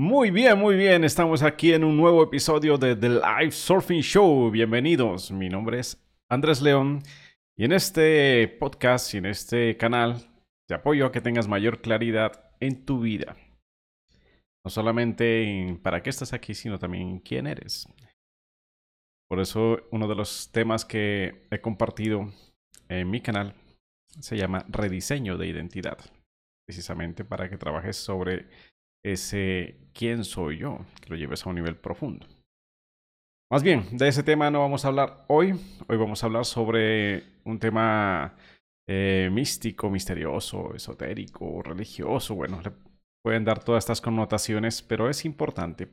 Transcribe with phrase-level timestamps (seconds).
[0.00, 1.04] Muy bien, muy bien.
[1.04, 4.50] Estamos aquí en un nuevo episodio de The Live Surfing Show.
[4.50, 5.30] Bienvenidos.
[5.30, 7.02] Mi nombre es Andrés León
[7.54, 10.26] y en este podcast y en este canal
[10.66, 13.36] te apoyo a que tengas mayor claridad en tu vida.
[14.64, 17.86] No solamente en para qué estás aquí, sino también quién eres.
[19.28, 22.32] Por eso uno de los temas que he compartido
[22.88, 23.54] en mi canal
[24.18, 25.98] se llama rediseño de identidad.
[26.66, 28.46] Precisamente para que trabajes sobre
[29.02, 32.26] ese quién soy yo, que lo lleves a un nivel profundo.
[33.50, 35.58] Más bien, de ese tema no vamos a hablar hoy.
[35.88, 38.36] Hoy vamos a hablar sobre un tema
[38.88, 42.36] eh, místico, misterioso, esotérico, religioso.
[42.36, 42.70] Bueno, le
[43.24, 45.88] pueden dar todas estas connotaciones, pero es importante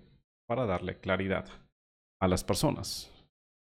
[0.47, 1.47] para darle claridad
[2.21, 3.11] a las personas.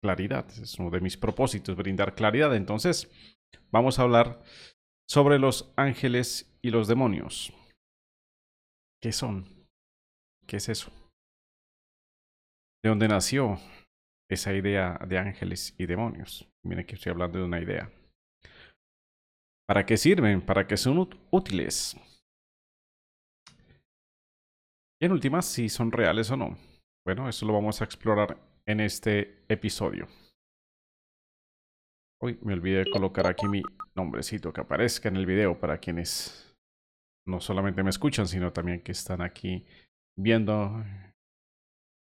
[0.02, 2.54] Claridad, es uno de mis propósitos, brindar claridad.
[2.54, 3.10] Entonces,
[3.70, 4.42] vamos a hablar
[5.08, 7.52] sobre los ángeles y los demonios.
[9.00, 9.44] ¿Qué son?
[10.46, 10.90] ¿Qué es eso?
[12.82, 13.58] ¿De dónde nació
[14.30, 16.48] esa idea de ángeles y demonios?
[16.64, 17.90] Miren que estoy hablando de una idea.
[19.68, 20.40] ¿Para qué sirven?
[20.40, 21.96] ¿Para qué son útiles?
[25.00, 26.56] Y en últimas, si son reales o no.
[27.06, 30.08] Bueno, eso lo vamos a explorar en este episodio.
[32.20, 33.62] Uy, me olvidé de colocar aquí mi
[33.94, 36.47] nombrecito que aparezca en el video para quienes
[37.28, 39.66] no solamente me escuchan, sino también que están aquí
[40.16, 40.82] viendo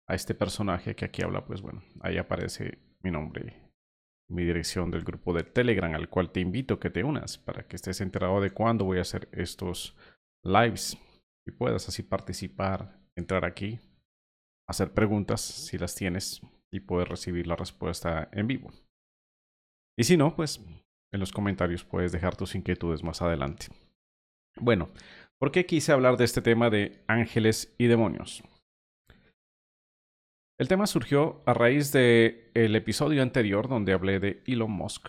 [0.09, 3.71] a este personaje que aquí habla, pues bueno, ahí aparece mi nombre,
[4.29, 7.67] mi dirección del grupo de Telegram, al cual te invito a que te unas para
[7.69, 9.97] que estés enterado de cuándo voy a hacer estos
[10.43, 10.99] lives
[11.47, 13.79] y puedas así participar, entrar aquí,
[14.69, 16.41] hacer preguntas si las tienes
[16.73, 18.71] y poder recibir la respuesta en vivo.
[19.99, 20.65] Y si no, pues
[21.13, 23.67] en los comentarios puedes dejar tus inquietudes más adelante.
[24.57, 24.91] Bueno,
[25.39, 28.43] ¿por qué quise hablar de este tema de ángeles y demonios?
[30.59, 35.09] El tema surgió a raíz del el episodio anterior donde hablé de Elon Musk.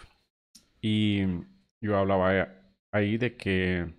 [0.81, 1.25] Y
[1.81, 2.47] yo hablaba
[2.93, 3.93] ahí de que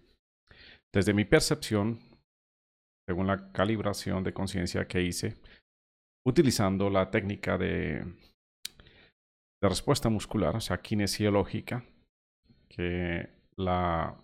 [0.94, 2.00] desde mi percepción,
[3.06, 5.36] según la calibración de conciencia que hice,
[6.24, 8.04] utilizando la técnica de,
[9.60, 11.84] de respuesta muscular, o sea, kinesiológica,
[12.68, 14.16] que la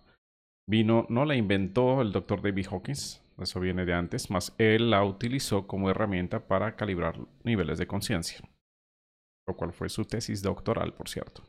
[0.69, 5.03] vino, no la inventó el doctor David Hawkins, eso viene de antes, más él la
[5.03, 8.39] utilizó como herramienta para calibrar niveles de conciencia,
[9.47, 11.43] lo cual fue su tesis doctoral, por cierto.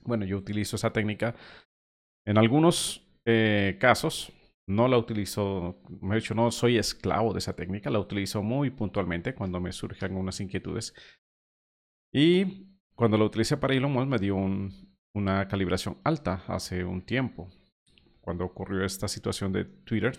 [0.00, 1.34] Bueno, yo utilizo esa técnica
[2.26, 4.30] en algunos eh, casos,
[4.68, 9.34] no la utilizo, de hecho no soy esclavo de esa técnica, la utilizo muy puntualmente
[9.34, 10.94] cuando me surgen algunas inquietudes.
[12.12, 14.36] Y cuando la utilicé para Elon Musk me dio
[15.14, 17.50] una calibración alta hace un tiempo,
[18.24, 20.18] cuando ocurrió esta situación de Twitter,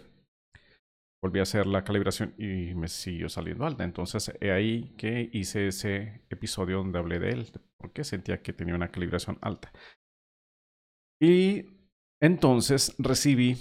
[1.24, 3.84] volví a hacer la calibración y me siguió saliendo alta.
[3.84, 8.76] Entonces, he ahí que hice ese episodio donde hablé de él, porque sentía que tenía
[8.76, 9.72] una calibración alta.
[11.20, 11.66] Y
[12.22, 13.58] entonces recibí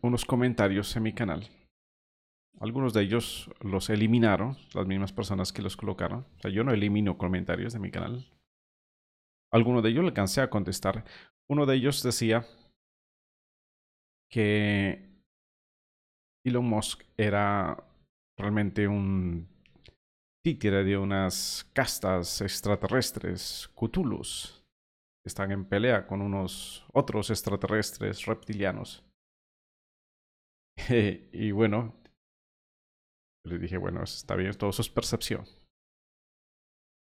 [0.00, 1.46] unos comentarios en mi canal.
[2.60, 6.20] Algunos de ellos los eliminaron, las mismas personas que los colocaron.
[6.38, 8.26] O sea, yo no elimino comentarios de mi canal.
[9.52, 11.04] Algunos de ellos le alcancé a contestar.
[11.46, 12.46] Uno de ellos decía
[14.30, 15.22] que
[16.44, 17.76] Elon Musk era
[18.38, 19.48] realmente un
[20.44, 24.62] títere de unas castas extraterrestres, Cthulhus,
[25.22, 29.04] que están en pelea con unos otros extraterrestres reptilianos.
[31.32, 31.94] y bueno,
[33.46, 35.44] le dije, bueno, está bien, todo eso es percepción.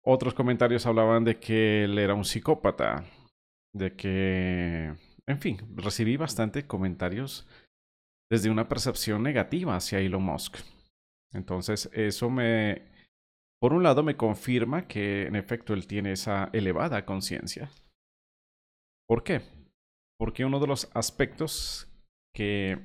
[0.04, 3.04] Otros comentarios hablaban de que él era un psicópata,
[3.72, 4.94] de que
[5.28, 7.46] en fin, recibí bastante comentarios
[8.30, 10.58] desde una percepción negativa hacia Elon Musk.
[11.32, 12.82] Entonces, eso me,
[13.60, 17.70] por un lado, me confirma que en efecto él tiene esa elevada conciencia.
[19.08, 19.42] ¿Por qué?
[20.18, 21.90] Porque uno de los aspectos
[22.34, 22.78] que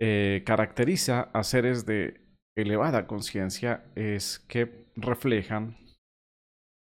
[0.00, 2.20] eh, caracteriza a seres de
[2.56, 5.76] elevada conciencia es que reflejan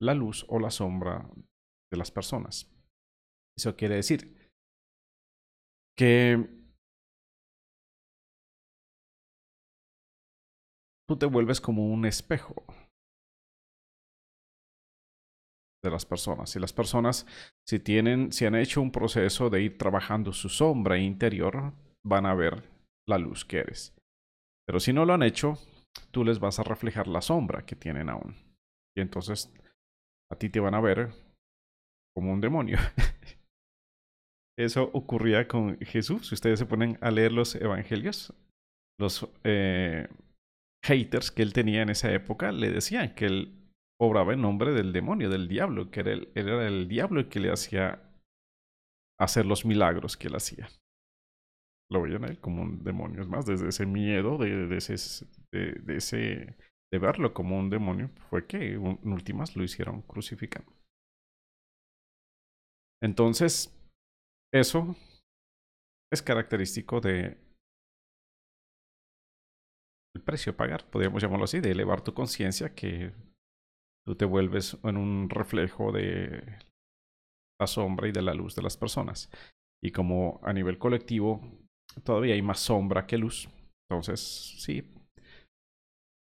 [0.00, 1.30] la luz o la sombra
[1.90, 2.70] de las personas.
[3.62, 4.36] Eso quiere decir
[5.96, 6.48] que
[11.06, 12.66] tú te vuelves como un espejo
[15.80, 16.56] de las personas.
[16.56, 17.24] Y las personas,
[17.64, 21.72] si tienen, si han hecho un proceso de ir trabajando su sombra interior,
[22.04, 22.68] van a ver
[23.06, 23.94] la luz que eres.
[24.66, 25.56] Pero si no lo han hecho,
[26.10, 28.34] tú les vas a reflejar la sombra que tienen aún.
[28.96, 29.54] Y entonces
[30.32, 31.12] a ti te van a ver
[32.12, 32.78] como un demonio.
[34.58, 36.28] Eso ocurría con Jesús.
[36.28, 38.34] Si ustedes se ponen a leer los evangelios,
[39.00, 40.08] los eh,
[40.84, 43.62] haters que él tenía en esa época le decían que él
[44.00, 47.50] obraba en nombre del demonio, del diablo, que era el, era el diablo que le
[47.50, 48.02] hacía
[49.18, 50.68] hacer los milagros que él hacía.
[51.90, 53.22] Lo veían a él como un demonio.
[53.22, 56.56] Es más, desde ese miedo, de, de ese, de, ese,
[56.90, 60.72] de verlo como un demonio, fue que en últimas lo hicieron crucificando.
[63.02, 63.78] Entonces,
[64.52, 64.94] eso
[66.12, 67.38] es característico de
[70.14, 73.12] el precio a pagar, podríamos llamarlo así, de elevar tu conciencia, que
[74.06, 76.58] tú te vuelves en un reflejo de
[77.58, 79.30] la sombra y de la luz de las personas.
[79.82, 81.40] Y como a nivel colectivo
[82.04, 83.48] todavía hay más sombra que luz,
[83.88, 84.20] entonces
[84.60, 84.92] sí,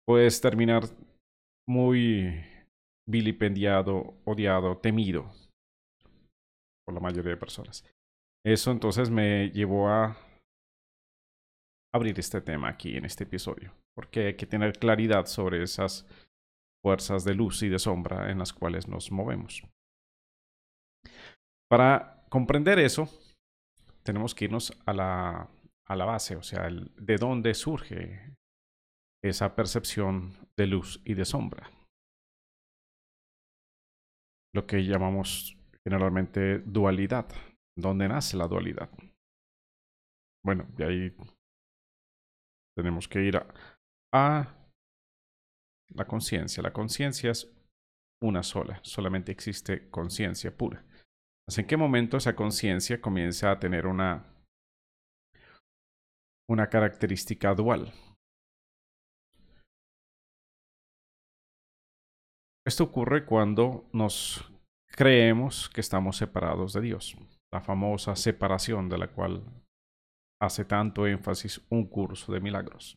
[0.05, 0.83] puedes terminar
[1.67, 2.43] muy
[3.07, 5.31] vilipendiado, odiado, temido
[6.85, 7.85] por la mayoría de personas.
[8.45, 10.15] Eso entonces me llevó a
[11.93, 16.07] abrir este tema aquí en este episodio, porque hay que tener claridad sobre esas
[16.81, 19.63] fuerzas de luz y de sombra en las cuales nos movemos.
[21.69, 23.09] Para comprender eso,
[24.03, 25.49] tenemos que irnos a la,
[25.85, 28.35] a la base, o sea, de dónde surge
[29.23, 31.69] esa percepción de luz y de sombra.
[34.53, 37.27] Lo que llamamos generalmente dualidad.
[37.81, 38.89] ¿Dónde nace la dualidad?
[40.43, 41.15] Bueno, de ahí
[42.75, 43.37] tenemos que ir
[44.13, 44.55] a,
[45.89, 46.63] la conciencia.
[46.63, 47.51] La conciencia es
[48.21, 50.83] una sola, solamente existe conciencia pura.
[51.57, 54.25] ¿En qué momento esa conciencia comienza a tener una,
[56.47, 57.91] una característica dual?
[62.65, 64.45] Esto ocurre cuando nos
[64.91, 67.17] creemos que estamos separados de Dios,
[67.51, 69.43] la famosa separación de la cual
[70.41, 72.95] hace tanto énfasis un curso de milagros.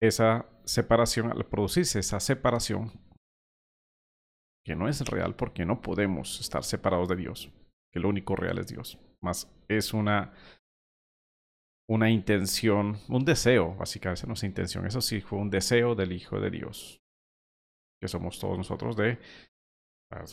[0.00, 2.90] Esa separación, al producirse esa separación,
[4.64, 7.50] que no es real porque no podemos estar separados de Dios,
[7.92, 10.32] que lo único real es Dios, más es una
[11.88, 16.40] una intención, un deseo, básicamente no es intención, eso sí fue un deseo del Hijo
[16.40, 17.02] de Dios,
[18.00, 19.18] que somos todos nosotros de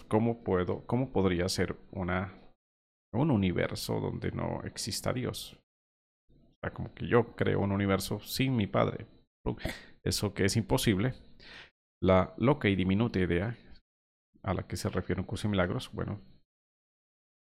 [0.08, 2.40] cómo puedo, cómo podría ser una
[3.12, 5.58] un universo donde no exista Dios.
[6.30, 9.08] O sea, como que yo creo un universo sin mi Padre.
[10.04, 11.14] Eso que es imposible.
[12.02, 13.58] La loca y diminuta idea
[14.44, 16.22] a la que se refiere un curso de milagros, bueno,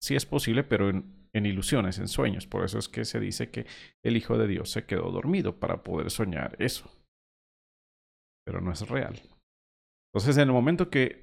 [0.01, 2.45] sí es posible, pero en, en ilusiones, en sueños.
[2.45, 3.65] Por eso es que se dice que
[4.03, 6.91] el Hijo de Dios se quedó dormido para poder soñar eso.
[8.45, 9.21] Pero no es real.
[10.13, 11.22] Entonces, en el momento que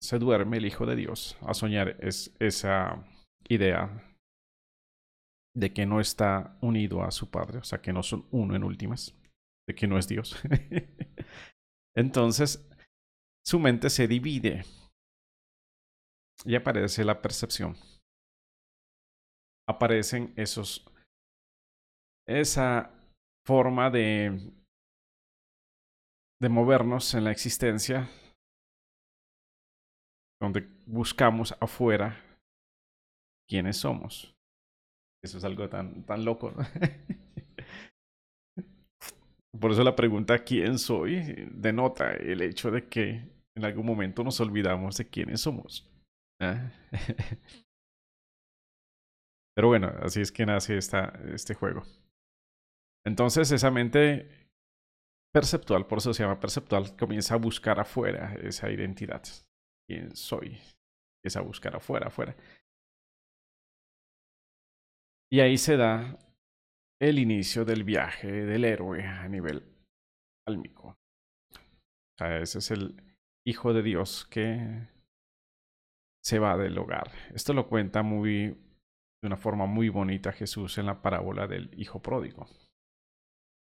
[0.00, 3.04] se duerme el Hijo de Dios a soñar es esa
[3.48, 4.02] idea
[5.54, 8.62] de que no está unido a su Padre, o sea, que no son uno en
[8.62, 9.14] últimas,
[9.66, 10.36] de que no es Dios.
[11.96, 12.68] Entonces,
[13.44, 14.64] su mente se divide
[16.44, 17.74] y aparece la percepción.
[19.66, 20.84] Aparecen esos,
[22.28, 22.92] esa
[23.46, 24.52] forma de,
[26.40, 28.10] de movernos en la existencia,
[30.40, 32.22] donde buscamos afuera
[33.48, 34.34] quiénes somos.
[35.24, 36.54] Eso es algo tan, tan loco.
[39.60, 41.48] Por eso la pregunta ¿quién soy?
[41.50, 45.90] denota el hecho de que en algún momento nos olvidamos de quiénes somos.
[49.54, 51.82] Pero bueno, así es que nace esta, este juego.
[53.06, 54.28] Entonces esa mente
[55.32, 59.22] perceptual, por eso se llama perceptual, comienza a buscar afuera esa identidad.
[59.86, 60.58] ¿Quién soy?
[61.18, 62.36] Empieza a buscar afuera, afuera.
[65.30, 66.18] Y ahí se da
[67.00, 69.62] el inicio del viaje del héroe a nivel
[70.46, 70.96] álmico.
[72.20, 73.02] O ese es el
[73.48, 74.88] Hijo de Dios que
[76.24, 77.12] se va del hogar.
[77.32, 78.48] Esto lo cuenta muy
[79.22, 82.48] de una forma muy bonita Jesús en la parábola del Hijo pródigo.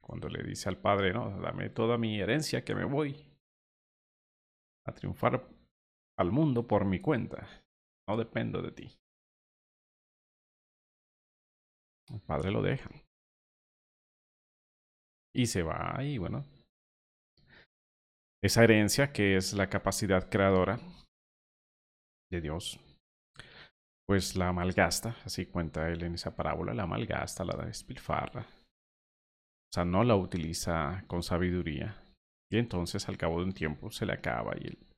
[0.02, 3.25] Cuando le dice al Padre, no, dame toda mi herencia que me voy
[4.87, 5.47] a triunfar
[6.21, 7.49] al mundo por mi cuenta.
[8.07, 8.99] No dependo de ti.
[12.12, 12.91] El padre lo deja.
[15.35, 16.45] Y se va y bueno.
[18.43, 20.79] Esa herencia que es la capacidad creadora
[22.31, 22.79] de Dios,
[24.07, 28.43] pues la malgasta, así cuenta él en esa parábola, la malgasta, la despilfarra.
[28.43, 32.03] O sea, no la utiliza con sabiduría.
[32.50, 34.89] Y entonces al cabo de un tiempo se le acaba y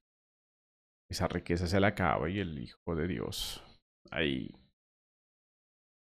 [1.13, 3.63] esa riqueza se le acaba y el Hijo de Dios
[4.11, 4.55] ahí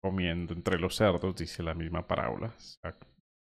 [0.02, 2.54] comiendo entre los cerdos, dice la misma parábola.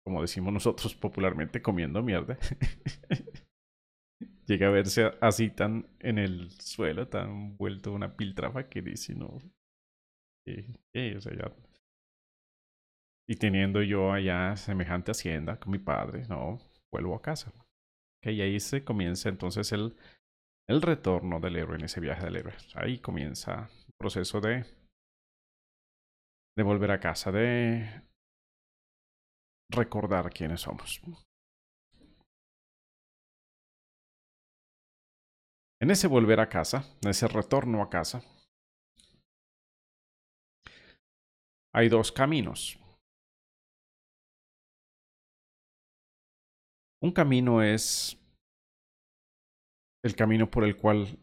[0.06, 2.38] como decimos nosotros popularmente, comiendo mierda.
[4.46, 9.40] Llega a verse así tan en el suelo, tan vuelto una piltrafa que dice, no.
[13.28, 16.60] Y teniendo yo allá semejante hacienda con mi padre, no,
[16.92, 17.52] vuelvo a casa.
[18.24, 19.96] y ahí se comienza entonces el,
[20.72, 22.56] el retorno del héroe en ese viaje del héroe.
[22.76, 24.66] Ahí comienza el proceso de,
[26.64, 28.08] volver a casa, de
[29.70, 31.02] recordar quiénes somos.
[35.82, 38.22] En ese volver a casa, en ese retorno a casa,
[41.74, 42.80] hay dos caminos.
[47.02, 48.21] Un camino es
[50.04, 51.18] el camino por el cual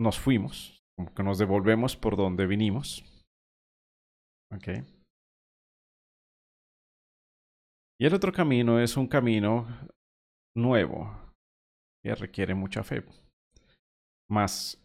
[0.00, 3.04] nos fuimos, como que nos devolvemos por donde vinimos.
[4.52, 4.68] ¿Ok?
[8.00, 9.66] Y el otro camino es un camino
[10.56, 11.10] nuevo
[12.02, 13.02] que requiere mucha fe
[14.30, 14.78] más,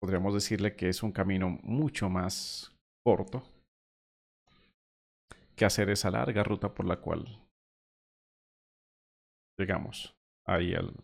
[0.00, 2.74] podríamos decirle que es un camino mucho más
[3.04, 3.42] corto
[5.54, 7.38] que hacer esa larga ruta por la cual
[9.58, 10.14] llegamos
[10.46, 10.94] ahí al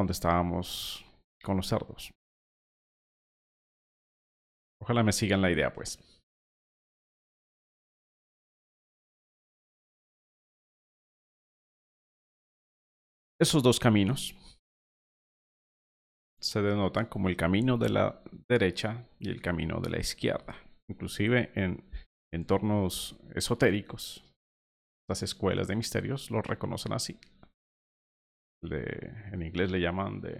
[0.00, 1.04] donde estábamos
[1.42, 2.10] con los cerdos.
[4.82, 5.98] Ojalá me sigan la idea, pues.
[13.38, 14.34] Esos dos caminos
[16.40, 20.56] se denotan como el camino de la derecha y el camino de la izquierda.
[20.88, 21.84] Inclusive en
[22.32, 24.24] entornos esotéricos,
[25.08, 27.18] las escuelas de misterios los reconocen así.
[28.62, 30.32] En inglés le llaman de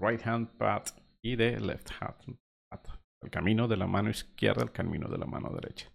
[0.00, 0.90] right hand path
[1.22, 2.38] y de left hand
[2.70, 3.00] path.
[3.22, 5.92] El camino de la mano izquierda, el camino de la mano derecha.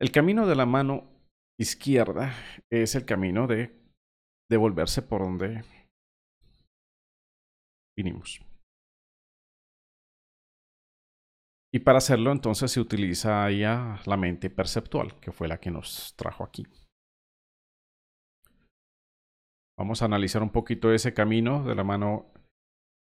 [0.00, 1.10] El camino de la mano
[1.58, 2.32] izquierda
[2.70, 3.76] es el camino de
[4.50, 5.64] devolverse por donde
[7.96, 8.40] vinimos.
[11.72, 16.14] Y para hacerlo entonces se utiliza ya la mente perceptual, que fue la que nos
[16.16, 16.66] trajo aquí.
[19.78, 22.26] Vamos a analizar un poquito ese camino de la mano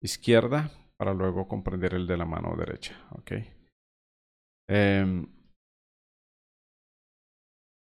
[0.04, 2.96] izquierda para luego comprender el de la mano derecha.
[3.12, 3.52] ¿okay?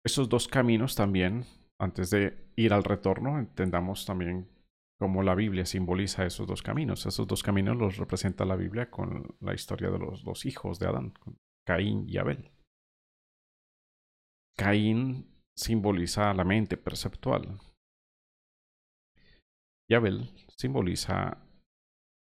[0.03, 1.45] Esos dos caminos también
[1.79, 4.47] antes de ir al retorno, entendamos también
[4.99, 7.05] cómo la Biblia simboliza esos dos caminos.
[7.05, 10.87] Esos dos caminos los representa la Biblia con la historia de los dos hijos de
[10.87, 11.13] Adán,
[11.67, 12.51] Caín y Abel.
[14.57, 17.59] Caín simboliza la mente perceptual.
[19.91, 21.37] Y Abel simboliza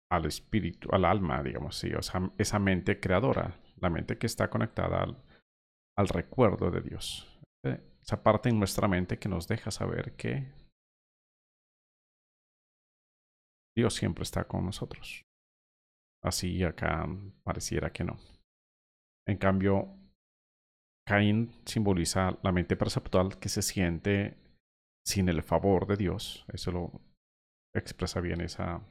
[0.10, 4.50] al espíritu, al alma, digamos así, o sea, esa mente creadora, la mente que está
[4.50, 5.04] conectada
[5.98, 7.42] al, recuerdo de Dios.
[7.66, 10.50] Eh, esa parte en nuestra mente que nos deja saber que
[13.76, 15.26] Dios siempre está con nosotros.
[16.24, 17.06] Así acá
[17.44, 18.18] pareciera que no.
[19.28, 20.00] En cambio,
[21.06, 24.38] Caín simboliza la mente perceptual que se siente
[25.06, 26.46] sin el favor de Dios.
[26.48, 27.11] Eso lo
[27.76, 28.82] expresa bien esa,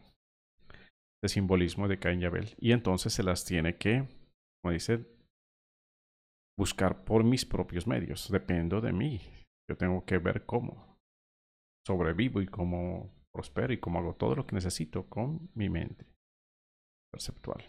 [1.22, 2.54] ese simbolismo de Caín y Abel.
[2.58, 4.08] Y entonces se las tiene que,
[4.62, 5.06] como dice,
[6.58, 8.30] buscar por mis propios medios.
[8.30, 9.20] Dependo de mí.
[9.68, 10.98] Yo tengo que ver cómo
[11.86, 16.06] sobrevivo y cómo prospero y cómo hago todo lo que necesito con mi mente
[17.12, 17.64] perceptual.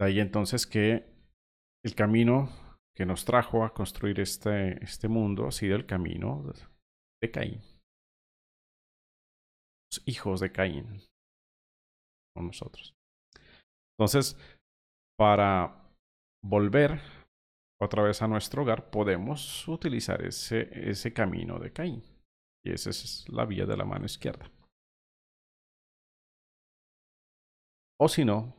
[0.00, 1.04] De ahí entonces que
[1.84, 2.48] el camino
[2.96, 6.52] que nos trajo a construir este, este mundo ha sido el camino
[7.22, 7.60] de Caín.
[9.90, 11.00] Los hijos de Caín
[12.34, 12.94] con nosotros.
[13.98, 14.36] Entonces,
[15.18, 15.90] para
[16.44, 17.00] volver
[17.80, 22.02] otra vez a nuestro hogar, podemos utilizar ese, ese camino de Caín.
[22.64, 24.50] Y esa es la vía de la mano izquierda.
[28.00, 28.54] O si no,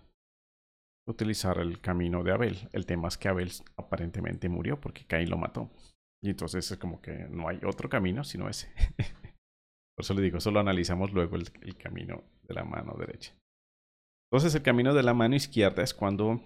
[1.07, 2.69] utilizar el camino de Abel.
[2.73, 5.69] El tema es que Abel aparentemente murió porque Caín lo mató.
[6.21, 8.71] Y entonces es como que no hay otro camino sino ese.
[9.95, 13.33] Por eso le digo, solo analizamos luego el camino de la mano derecha.
[14.31, 16.39] Entonces el camino de la mano izquierda es cuando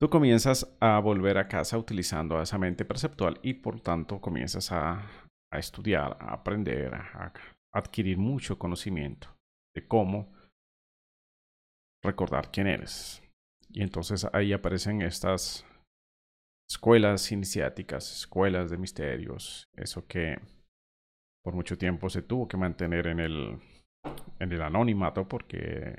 [0.00, 5.08] tú comienzas a volver a casa utilizando esa mente perceptual y por tanto comienzas a,
[5.52, 7.32] estudiar, a aprender, a,
[7.72, 9.28] adquirir mucho conocimiento
[9.74, 10.32] de cómo
[12.02, 13.22] recordar quién eres.
[13.70, 15.64] Y entonces ahí aparecen estas
[16.68, 20.38] escuelas iniciáticas, escuelas de misterios, eso que
[21.44, 23.58] por mucho tiempo se tuvo que mantener en el,
[24.38, 25.94] en el anonimato porque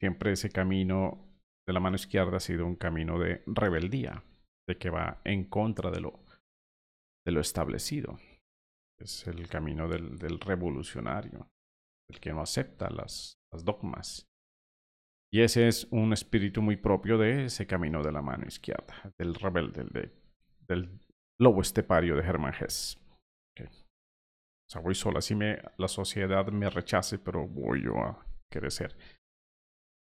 [0.00, 1.26] siempre ese camino
[1.66, 4.22] de la mano izquierda ha sido un camino de rebeldía,
[4.68, 6.24] de que va en contra de lo,
[7.24, 8.18] de lo establecido.
[8.98, 11.50] Es el camino del, del revolucionario,
[12.08, 14.26] el que no acepta las, las dogmas.
[15.36, 19.34] Y ese es un espíritu muy propio de ese camino de la mano izquierda, del
[19.34, 19.84] rebelde,
[20.66, 20.98] del,
[21.38, 22.98] lobo estepario de Germán Hess.
[23.60, 25.18] O sea, voy sola.
[25.18, 28.96] Así me, la sociedad me rechace, pero voy yo a crecer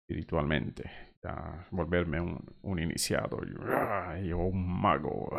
[0.01, 0.91] espiritualmente.
[1.23, 3.39] A volverme un, un iniciado.
[4.21, 5.29] Y, un mago.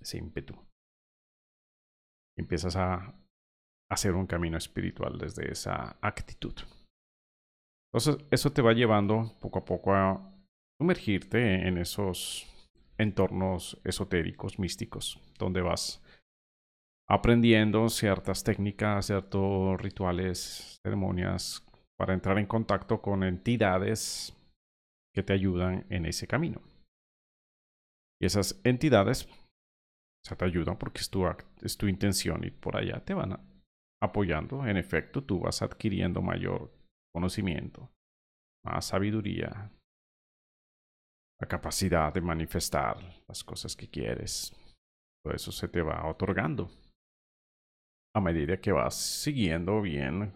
[0.00, 0.54] ese ímpetu.
[2.38, 3.12] empiezas a
[3.90, 6.54] hacer un camino espiritual desde esa actitud.
[7.92, 10.32] Entonces, eso te va llevando poco a poco a
[10.80, 12.46] sumergirte en esos
[12.98, 16.02] entornos esotéricos, místicos, donde vas
[17.08, 21.66] aprendiendo ciertas técnicas, ciertos rituales, ceremonias
[21.98, 24.36] para entrar en contacto con entidades
[25.12, 26.62] que te ayudan en ese camino.
[28.20, 29.28] Y esas entidades
[30.22, 31.26] te ayudan porque es tu,
[31.62, 33.40] es tu intención y por allá te van
[34.00, 34.66] apoyando.
[34.66, 36.70] En efecto, tú vas adquiriendo mayor
[37.14, 37.90] conocimiento,
[38.64, 39.70] más sabiduría,
[41.40, 44.54] la capacidad de manifestar las cosas que quieres.
[45.24, 46.70] Todo eso se te va otorgando
[48.14, 50.32] a medida que vas siguiendo bien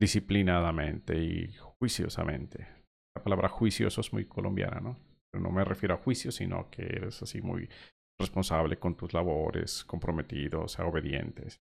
[0.00, 2.68] disciplinadamente y juiciosamente.
[3.16, 4.96] La palabra juicioso es muy colombiana, ¿no?
[5.30, 7.68] Pero no me refiero a juicio, sino que eres así muy
[8.20, 11.60] responsable con tus labores, comprometido, o obedientes.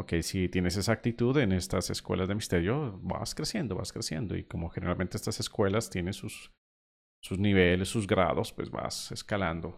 [0.00, 4.36] Ok, si tienes esa actitud en estas escuelas de misterio, vas creciendo, vas creciendo.
[4.36, 6.52] Y como generalmente estas escuelas tienen sus,
[7.20, 9.76] sus niveles, sus grados, pues vas escalando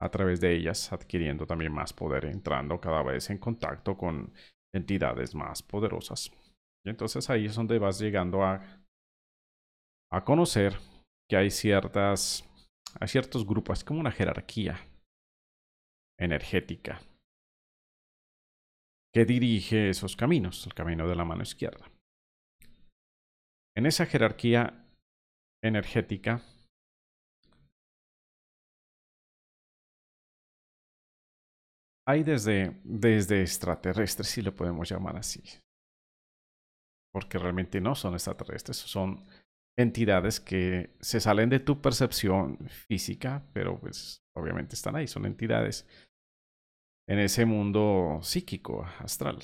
[0.00, 4.32] a través de ellas, adquiriendo también más poder, entrando cada vez en contacto con
[4.74, 6.30] entidades más poderosas.
[6.82, 8.62] Y entonces ahí es donde vas llegando a,
[10.10, 10.78] a conocer
[11.28, 12.48] que hay ciertas,
[12.98, 14.80] hay ciertos grupos, es como una jerarquía
[16.18, 17.02] energética
[19.12, 21.90] que dirige esos caminos, el camino de la mano izquierda.
[23.76, 24.84] En esa jerarquía
[25.62, 26.42] energética
[32.06, 35.42] hay desde, desde extraterrestres, si lo podemos llamar así.
[37.12, 39.26] Porque realmente no son extraterrestres, son
[39.78, 45.86] entidades que se salen de tu percepción física, pero pues obviamente están ahí, son entidades
[47.10, 49.40] en ese mundo psíquico, astral,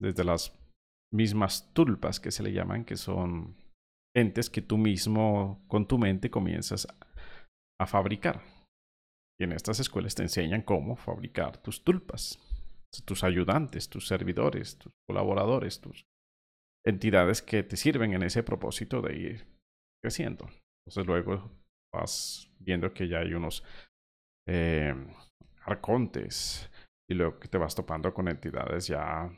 [0.00, 0.58] desde las
[1.12, 3.54] mismas tulpas que se le llaman, que son
[4.16, 6.88] entes que tú mismo con tu mente comienzas
[7.78, 8.40] a fabricar.
[9.38, 12.38] Y en estas escuelas te enseñan cómo fabricar tus tulpas,
[13.04, 16.06] tus ayudantes, tus servidores, tus colaboradores, tus
[16.86, 19.46] entidades que te sirven en ese propósito de ir
[20.02, 20.48] creciendo.
[20.86, 21.50] Entonces luego
[21.94, 23.62] vas viendo que ya hay unos
[24.48, 24.94] eh,
[25.64, 26.70] arcontes
[27.10, 29.30] y luego que te vas topando con entidades ya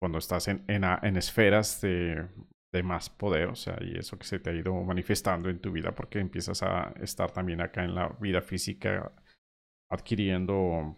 [0.00, 2.28] cuando estás en, en, esferas de
[2.72, 5.70] de más poder, o sea, y eso que se te ha ido manifestando en tu
[5.70, 9.12] vida porque empiezas a estar también acá en la vida física
[9.90, 10.96] adquiriendo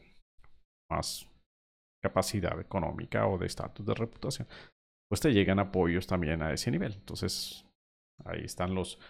[0.88, 1.28] más
[2.02, 4.46] capacidad económica o de estatus de reputación,
[5.08, 6.92] pues te llegan apoyos también a ese nivel.
[6.92, 7.66] Entonces,
[8.24, 9.00] ahí están los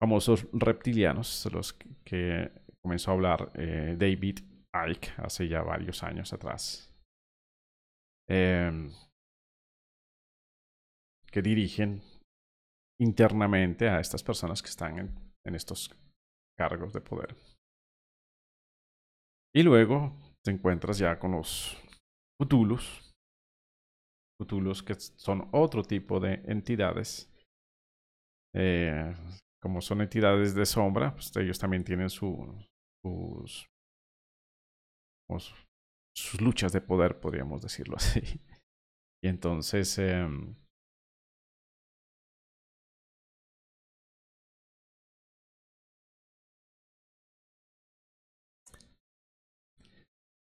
[0.00, 2.50] famosos reptilianos, los que
[2.82, 4.38] comenzó a hablar eh, David
[4.74, 6.92] Icke hace ya varios años atrás.
[8.28, 8.88] Eh,
[11.30, 12.02] que dirigen
[13.00, 14.98] internamente a estas personas que están
[15.44, 15.90] en, estos
[16.56, 17.34] cargos de poder.
[19.54, 21.76] Y luego te encuentras ya con los
[22.40, 23.12] Cthulhus.
[24.40, 27.32] Cthulhus que son otro tipo de entidades.
[28.54, 29.14] Eh,
[29.60, 33.66] como son entidades de sombra, pues ellos también tienen sus,
[35.38, 38.22] sus luchas de poder, podríamos decirlo así.
[39.22, 40.54] Y entonces em,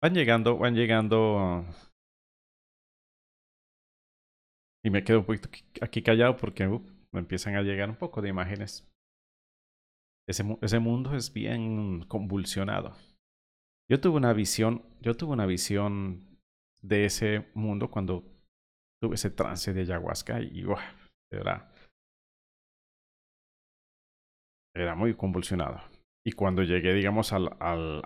[0.04, 1.64] Van llegando, van llegando.
[4.84, 5.48] Y me quedo un poquito
[5.80, 8.86] aquí callado porque uh, me empiezan a llegar un poco de imágenes.
[10.28, 12.94] Ese mundo es bien convulsionado.
[13.90, 16.38] Yo tuve una visión, yo tuve una visión
[16.82, 18.24] de ese mundo cuando
[19.02, 20.64] tuve ese trance de ayahuasca y
[21.30, 21.70] era,
[24.74, 25.80] era muy convulsionado.
[26.26, 28.02] Y cuando llegué, digamos, al, al,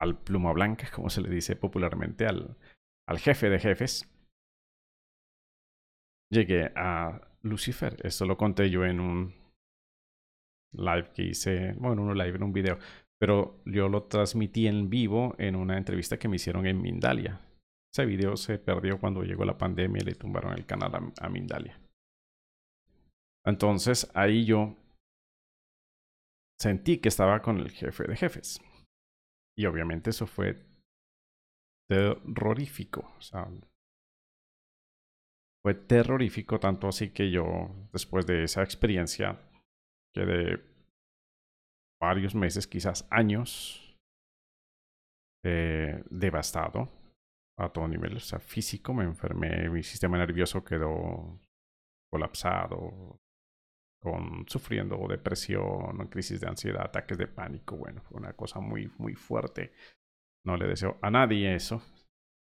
[0.00, 2.56] al pluma blanca, como se le dice popularmente, al,
[3.08, 4.08] al jefe de jefes,
[6.30, 7.96] llegué a Lucifer.
[8.04, 9.34] Esto lo conté yo en un
[10.72, 12.78] live que hice, bueno, un live en un video,
[13.18, 17.40] pero yo lo transmití en vivo en una entrevista que me hicieron en Mindalia.
[17.92, 21.80] Ese video se perdió cuando llegó la pandemia y le tumbaron el canal a, Mindalia.
[23.44, 24.76] Entonces ahí yo
[26.60, 28.60] sentí que estaba con el jefe de jefes.
[29.56, 30.64] Y obviamente eso fue
[31.88, 33.12] terrorífico.
[33.16, 33.48] O sea,
[35.64, 39.40] fue terrorífico, tanto así que yo, después de esa experiencia,
[40.14, 40.67] quedé
[42.00, 43.96] varios meses, quizás años,
[45.44, 46.88] eh, devastado
[47.58, 48.16] a todo nivel.
[48.16, 51.40] O sea, físico, me enfermé, mi sistema nervioso quedó
[52.10, 53.18] colapsado,
[54.00, 57.76] con sufriendo depresión, crisis de ansiedad, ataques de pánico.
[57.76, 59.72] Bueno, fue una cosa muy, muy fuerte.
[60.46, 61.82] No le deseo a nadie eso.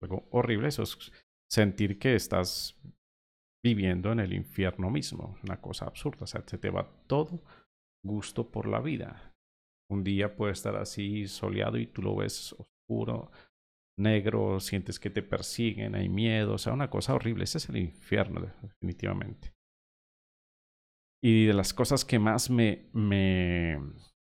[0.00, 1.12] Algo horrible, eso es
[1.50, 2.80] sentir que estás
[3.64, 5.36] viviendo en el infierno mismo.
[5.42, 6.24] Una cosa absurda.
[6.24, 7.42] O sea, se te va todo
[8.04, 9.31] gusto por la vida.
[9.92, 13.30] Un día puede estar así soleado y tú lo ves oscuro,
[13.98, 17.44] negro, sientes que te persiguen, hay miedo, o sea, una cosa horrible.
[17.44, 19.52] Ese es el infierno, definitivamente.
[21.22, 23.78] Y de las cosas que más me, me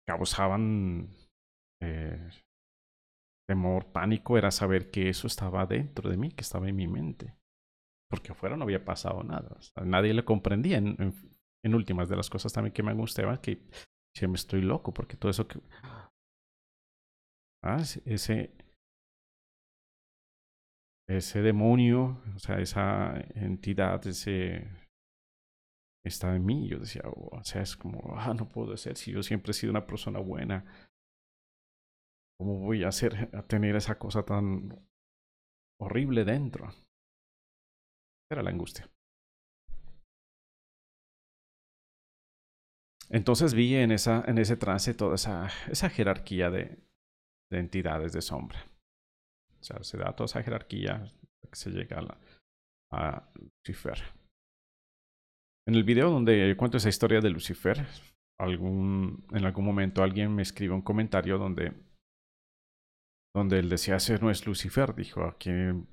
[0.07, 1.15] causaban
[1.81, 2.29] eh,
[3.47, 7.35] temor, pánico, era saber que eso estaba dentro de mí, que estaba en mi mente.
[8.09, 9.57] Porque afuera no había pasado nada.
[9.83, 10.77] nadie le comprendía.
[10.77, 13.67] En, últimas de las cosas también que me gustaban, que
[14.15, 15.59] si me estoy loco, porque todo eso que...
[17.63, 18.53] Ah, ese,
[21.07, 24.67] ese demonio, o sea, esa entidad, ese
[26.05, 26.67] está en mí.
[26.69, 29.53] Yo decía, oh, o sea, es como, ah, no puedo ser si yo siempre he
[29.53, 30.65] sido una persona buena.
[32.39, 34.87] ¿Cómo voy a hacer a tener esa cosa tan
[35.81, 36.69] horrible dentro?
[38.31, 38.89] Era la angustia.
[43.09, 46.77] Entonces vi en, esa, en ese trance toda esa, esa jerarquía de,
[47.51, 48.59] de entidades de sombra.
[49.59, 52.17] O sea, se da toda esa jerarquía que se llega a, la,
[52.91, 54.01] a Lucifer.
[55.67, 57.85] En el video donde cuento esa historia de Lucifer,
[58.39, 61.73] en algún momento alguien me escribe un comentario donde,
[63.35, 65.87] donde él decía, ese no es Lucifer, dijo, a quien,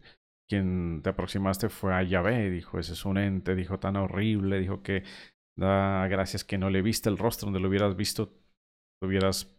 [0.48, 4.83] quien te aproximaste fue a Yahvé, dijo, ese es un ente, dijo, tan horrible, dijo
[4.83, 5.02] que
[5.59, 9.57] da gracias que no le viste el rostro, donde lo hubieras visto, te hubieras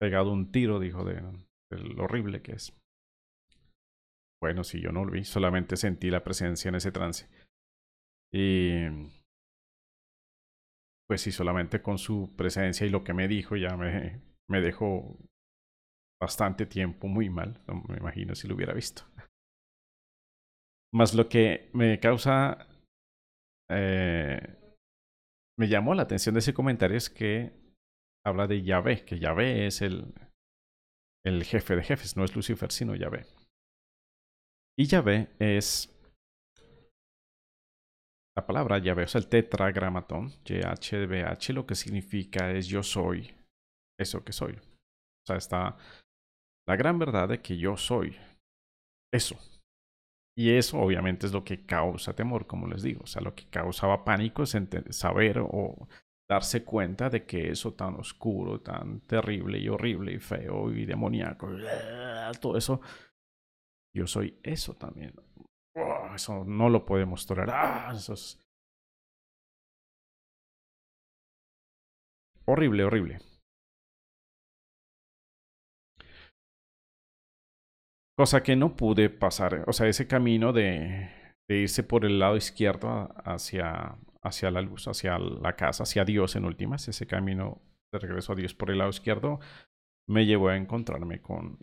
[0.00, 1.22] pegado un tiro, dijo, de,
[1.70, 2.76] lo horrible que es.
[4.42, 7.28] Bueno, si yo no lo vi, solamente sentí la presencia en ese trance.
[8.32, 8.86] Y
[11.08, 15.18] pues sí, solamente con su presencia y lo que me dijo ya me, me dejó
[16.20, 17.60] bastante tiempo muy mal.
[17.88, 19.02] Me imagino si lo hubiera visto.
[20.92, 22.66] Más lo que me causa,
[23.70, 24.59] eh,
[25.60, 27.52] me llamó la atención de ese comentario es que
[28.24, 30.14] habla de Yahvé, que Yahvé es el,
[31.22, 33.26] el jefe de jefes, no es Lucifer, sino Yahvé.
[34.78, 35.94] Y Yahvé es
[38.34, 43.34] la palabra Yahvé, o sea, el tetragramatón, YHVH, lo que significa es yo soy
[44.00, 44.54] eso que soy.
[44.54, 45.76] O sea, está
[46.66, 48.16] la gran verdad de que yo soy
[49.12, 49.36] eso.
[50.40, 53.02] Y eso obviamente es lo que causa temor, como les digo.
[53.02, 54.56] O sea, lo que causaba pánico es
[54.88, 55.86] saber o
[56.26, 61.46] darse cuenta de que eso tan oscuro, tan terrible y horrible y feo y demoníaco,
[62.40, 62.80] todo eso,
[63.94, 65.12] yo soy eso también.
[66.14, 67.50] Eso no lo podemos tolerar.
[67.52, 68.38] Ah, eso es
[72.46, 73.29] horrible, horrible.
[78.20, 79.64] Cosa que no pude pasar.
[79.66, 81.08] O sea, ese camino de,
[81.48, 86.44] irse por el lado izquierdo hacia, hacia la luz, hacia la casa, hacia Dios en
[86.44, 89.40] últimas, ese camino de regreso a Dios por el lado izquierdo,
[90.06, 91.60] me llevó a encontrarme con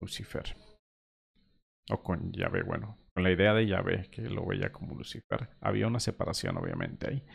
[0.00, 0.56] Lucifer.
[1.90, 5.50] O con Yahvé, bueno, con la idea de Yahvé, que lo veía como Lucifer.
[5.60, 7.26] Había una separación, obviamente, ahí.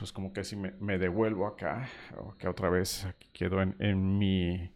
[0.00, 4.72] es como que si me, devuelvo acá, o que otra vez quedo en mi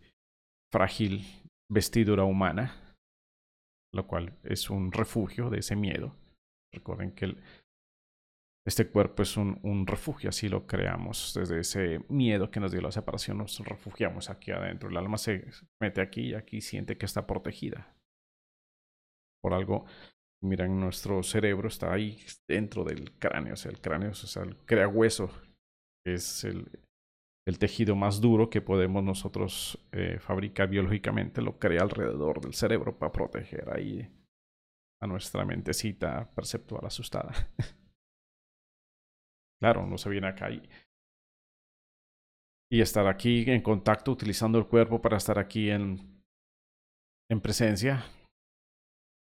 [0.73, 2.97] frágil vestidura humana,
[3.95, 6.15] lo cual es un refugio de ese miedo.
[6.73, 7.43] Recuerden que el,
[8.67, 11.35] este cuerpo es un, refugio, así lo creamos.
[11.35, 14.91] Desde ese miedo que nos dio la separación, nos refugiamos aquí adentro.
[14.91, 15.49] El alma se
[15.81, 17.95] mete aquí y aquí siente que está protegida.
[19.41, 19.87] Por algo,
[20.43, 23.55] miren, nuestro cerebro está ahí dentro del cráneo.
[23.55, 25.31] O sea, el cráneo o sea, crea hueso.
[26.05, 26.69] Es el,
[27.47, 32.99] el tejido más duro que podemos nosotros eh, fabricar biológicamente, lo crea alrededor del cerebro
[32.99, 34.11] para proteger ahí
[35.01, 37.33] a nuestra mentecita perceptual asustada.
[39.61, 40.69] claro, no se viene acá y,
[42.73, 46.25] y estar aquí en contacto utilizando el cuerpo para estar aquí en,
[47.31, 48.05] en presencia.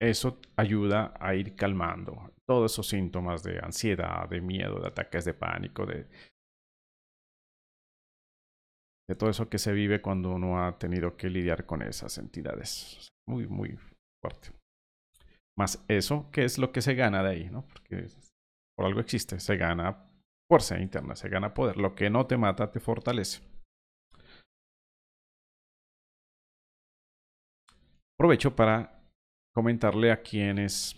[0.01, 5.35] Eso ayuda a ir calmando todos esos síntomas de ansiedad, de miedo, de ataques de
[5.35, 6.07] pánico, de,
[9.09, 13.09] de todo eso que se vive cuando uno ha tenido que lidiar con esas entidades.
[13.29, 13.79] Muy, muy
[14.23, 14.53] fuerte.
[15.57, 17.51] Más eso, ¿qué es lo que se gana de ahí?
[17.51, 17.67] ¿no?
[17.67, 18.09] Porque
[18.77, 20.11] por algo existe, se gana
[20.51, 21.77] fuerza interna, se gana poder.
[21.77, 23.43] Lo que no te mata te fortalece.
[28.19, 29.03] Aprovecho para
[29.55, 30.97] comentarle a quienes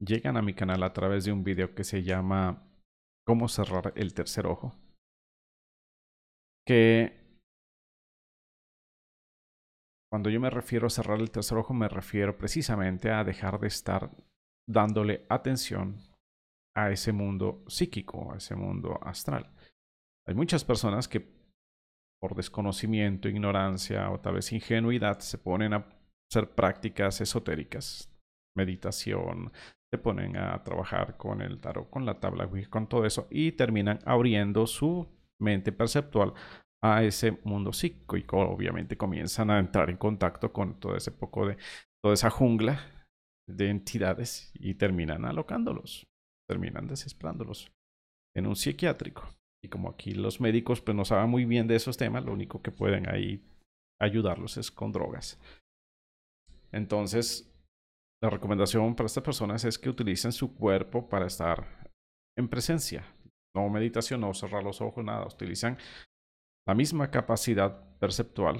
[0.00, 2.62] llegan a mi canal a través de un video que se llama
[3.26, 4.74] Cómo cerrar el tercer ojo
[6.68, 7.16] que
[10.12, 13.68] cuando yo me refiero a cerrar el tercer ojo, me refiero precisamente a dejar de
[13.68, 14.10] estar
[14.68, 15.96] dándole atención
[16.76, 19.50] a ese mundo psíquico, a ese mundo astral.
[20.26, 21.26] Hay muchas personas que
[22.20, 25.86] por desconocimiento, ignorancia o tal vez ingenuidad se ponen a
[26.30, 28.14] hacer prácticas esotéricas,
[28.54, 29.52] meditación,
[29.90, 34.00] se ponen a trabajar con el tarot, con la tabla, con todo eso y terminan
[34.04, 36.34] abriendo su mente perceptual
[36.82, 41.56] a ese mundo psíquico obviamente comienzan a entrar en contacto con todo ese poco de
[42.02, 42.80] toda esa jungla
[43.48, 46.06] de entidades y terminan alocándolos,
[46.48, 47.72] terminan desesperándolos
[48.36, 49.28] en un psiquiátrico.
[49.64, 52.62] Y como aquí los médicos pues no saben muy bien de esos temas, lo único
[52.62, 53.42] que pueden ahí
[54.00, 55.40] ayudarlos es con drogas.
[56.70, 57.52] Entonces,
[58.22, 61.90] la recomendación para estas personas es que utilicen su cuerpo para estar
[62.36, 63.04] en presencia,
[63.54, 65.26] no meditación, no cerrar los ojos, nada.
[65.26, 65.78] Utilizan
[66.66, 68.58] la misma capacidad perceptual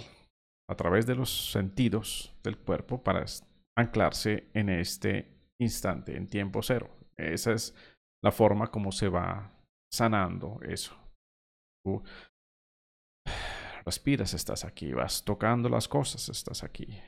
[0.70, 3.24] a través de los sentidos del cuerpo para
[3.76, 5.28] anclarse en este
[5.60, 6.90] instante, en tiempo cero.
[7.16, 7.74] Esa es
[8.22, 9.52] la forma como se va
[9.92, 10.96] sanando eso.
[11.84, 12.02] Tú
[13.84, 17.00] respiras, estás aquí, vas tocando las cosas, estás aquí.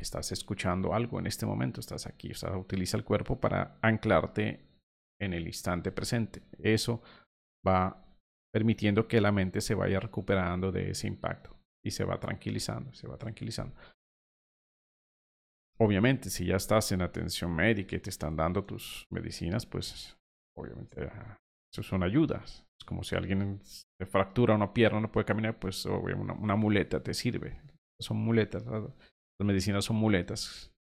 [0.00, 2.30] Estás escuchando algo en este momento, estás aquí.
[2.30, 4.66] O sea, utiliza el cuerpo para anclarte
[5.20, 6.42] en el instante presente.
[6.58, 7.02] Eso
[7.66, 8.04] va
[8.52, 13.06] permitiendo que la mente se vaya recuperando de ese impacto y se va tranquilizando, se
[13.06, 13.74] va tranquilizando.
[15.78, 20.16] Obviamente, si ya estás en atención médica y te están dando tus medicinas, pues
[20.56, 21.06] obviamente
[21.70, 22.64] eso son ayudas.
[22.80, 27.02] Es como si alguien se fractura una pierna, no puede caminar, pues una, una muleta
[27.02, 27.60] te sirve.
[28.00, 30.72] Son muletas, las medicinas son muletas.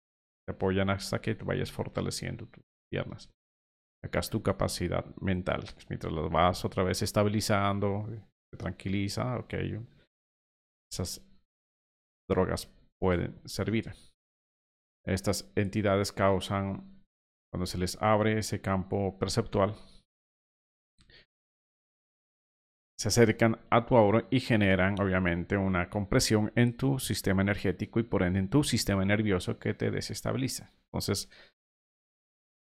[0.47, 3.29] Te apoyan hasta que te vayas fortaleciendo tus piernas.
[4.05, 5.63] Acá es tu capacidad mental.
[5.89, 8.07] Mientras las vas otra vez estabilizando,
[8.51, 9.53] te tranquiliza, ok.
[10.91, 11.25] Esas
[12.29, 13.93] drogas pueden servir.
[15.05, 17.03] Estas entidades causan,
[17.51, 19.75] cuando se les abre ese campo perceptual,
[22.97, 28.03] se acercan a tu aura y generan obviamente una compresión en tu sistema energético y
[28.03, 30.71] por ende en tu sistema nervioso que te desestabiliza.
[30.91, 31.29] Entonces,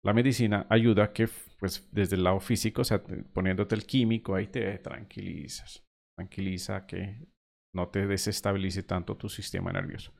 [0.05, 1.27] la medicina ayuda que,
[1.59, 3.01] pues, desde el lado físico, o sea,
[3.33, 5.83] poniéndote el químico, ahí te tranquilizas.
[6.15, 7.27] Tranquiliza que
[7.73, 10.13] no te desestabilice tanto tu sistema nervioso.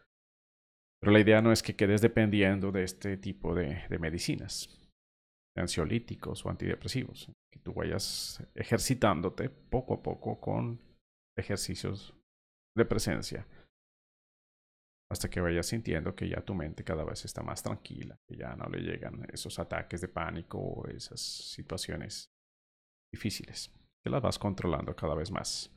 [1.00, 4.68] Pero la idea no es que quedes dependiendo de este tipo de, de medicinas,
[5.56, 7.32] ansiolíticos o antidepresivos.
[7.54, 10.82] Que tú vayas ejercitándote poco a poco con
[11.38, 12.16] ejercicios
[12.76, 13.46] de presencia
[15.12, 18.56] hasta que vayas sintiendo que ya tu mente cada vez está más tranquila, que ya
[18.56, 22.32] no le llegan esos ataques de pánico o esas situaciones
[23.14, 23.72] difíciles,
[24.04, 25.72] que las vas controlando cada vez más.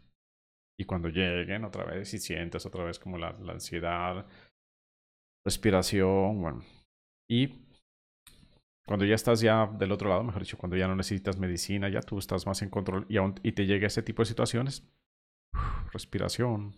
[0.80, 4.26] Y cuando lleguen otra vez y sientas otra vez como la, la ansiedad,
[5.44, 6.64] respiración, bueno,
[7.28, 7.68] y
[8.86, 12.00] cuando ya estás ya del otro lado, mejor dicho, cuando ya no necesitas medicina, ya
[12.00, 14.88] tú estás más en control y, y te llega ese tipo de situaciones,
[15.92, 16.74] respiración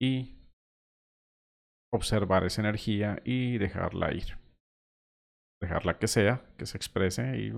[0.00, 0.36] y
[1.92, 4.38] observar esa energía y dejarla ir.
[5.60, 7.52] Dejarla que sea, que se exprese y,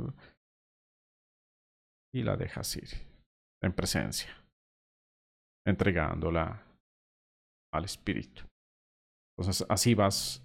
[2.14, 2.88] y la dejas ir
[3.62, 4.30] en presencia,
[5.66, 6.64] entregándola
[7.72, 8.44] al espíritu.
[9.36, 10.44] Entonces así vas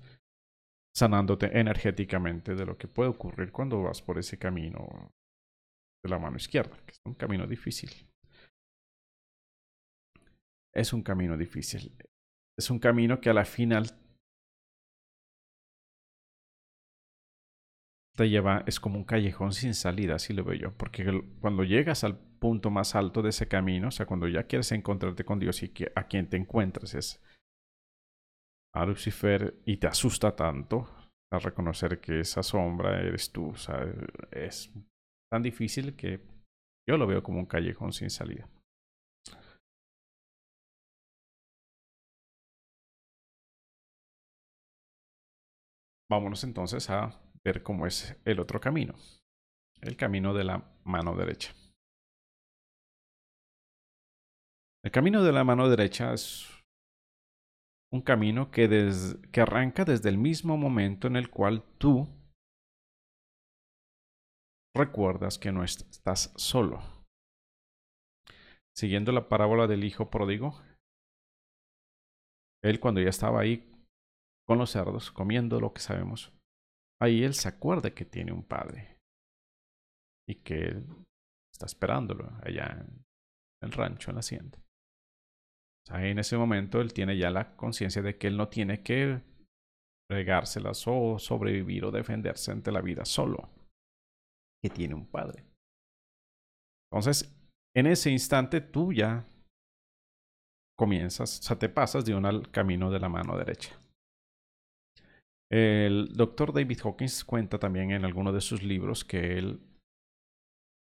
[0.96, 5.12] sanándote energéticamente de lo que puede ocurrir cuando vas por ese camino
[6.04, 7.90] de la mano izquierda, que es un camino difícil.
[10.74, 11.96] Es un camino difícil
[12.58, 13.86] es un camino que a la final
[18.16, 22.04] te lleva, es como un callejón sin salida, así lo veo yo, porque cuando llegas
[22.04, 25.64] al punto más alto de ese camino, o sea, cuando ya quieres encontrarte con Dios
[25.64, 27.24] y que a quien te encuentres es
[28.76, 30.90] a Lucifer y te asusta tanto
[31.32, 33.84] a reconocer que esa sombra eres tú, o sea,
[34.32, 34.72] es
[35.32, 36.22] tan difícil que
[36.88, 38.48] yo lo veo como un callejón sin salida.
[46.14, 48.94] Vámonos entonces a ver cómo es el otro camino,
[49.82, 51.56] el camino de la mano derecha.
[54.84, 56.48] El camino de la mano derecha es
[57.92, 58.66] un camino que,
[59.42, 62.08] arranca desde el mismo momento en el cual tú
[64.76, 66.80] recuerdas que no estás solo.
[68.76, 70.62] Siguiendo la parábola del hijo pródigo,
[72.62, 73.73] él cuando ya estaba ahí
[74.46, 76.34] con los cerdos, comiendo lo que sabemos,
[77.02, 78.98] ahí él se acuerda que tiene un padre
[80.28, 80.82] y que
[81.52, 83.04] está esperándolo allá en
[83.62, 84.60] el rancho, en la hacienda.
[85.90, 89.22] en ese momento él tiene ya la conciencia de que él no tiene que
[90.10, 93.50] regárselas o sobrevivir o defenderse ante la vida solo,
[94.62, 95.44] que tiene un padre.
[96.92, 97.34] Entonces,
[97.76, 99.26] en ese instante tú ya
[100.78, 103.78] comienzas, o sea, te pasas de un al camino de la mano derecha.
[105.54, 109.60] El doctor David Hawkins cuenta también en alguno de sus libros que él,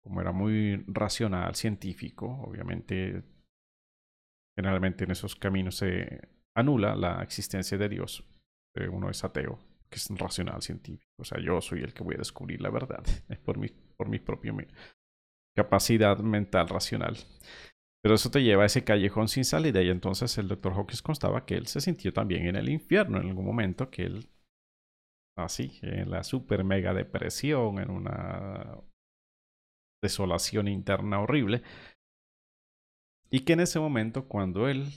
[0.04, 3.24] como era muy racional, científico, obviamente,
[4.56, 6.22] generalmente en esos caminos se
[6.56, 8.24] anula la existencia de Dios.
[8.76, 9.58] Eh, uno es ateo,
[9.90, 11.10] que es racional, científico.
[11.18, 13.04] O sea, yo soy el que voy a descubrir la verdad
[13.44, 14.54] por mi, por mi propia
[15.58, 17.18] capacidad mental racional.
[18.04, 21.48] Pero eso te lleva a ese callejón sin salida y entonces el doctor Hawkins constaba
[21.48, 24.30] que él se sintió también en el infierno en algún momento, que él
[25.44, 28.82] así, en la super mega depresión, en una
[30.04, 31.62] desolación interna horrible.
[33.30, 34.88] Y que en ese momento, cuando él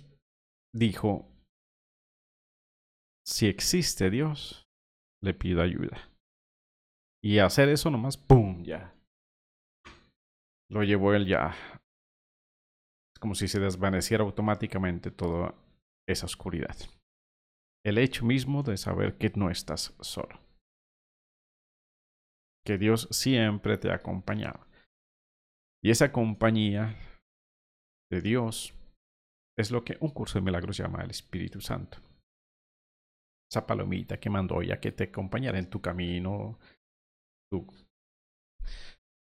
[0.75, 1.29] dijo,
[3.27, 4.67] si existe Dios,
[5.23, 6.11] le pido ayuda.
[7.23, 8.65] Y hacer eso nomás, ¡pum!
[8.65, 8.95] Ya.
[10.71, 11.55] Lo llevó él ya.
[13.15, 15.55] Es como si se desvaneciera automáticamente toda
[16.09, 16.77] esa oscuridad
[17.85, 20.41] el hecho mismo de saber que no estás solo.
[22.65, 24.67] Que Dios siempre te ha acompañado.
[25.83, 26.97] Y esa compañía
[28.11, 28.75] de Dios
[29.59, 31.99] es lo que un curso de milagros llama el Espíritu Santo.
[33.51, 36.59] Esa palomita que mandó ya que te acompañara en tu camino,
[37.51, 37.67] tú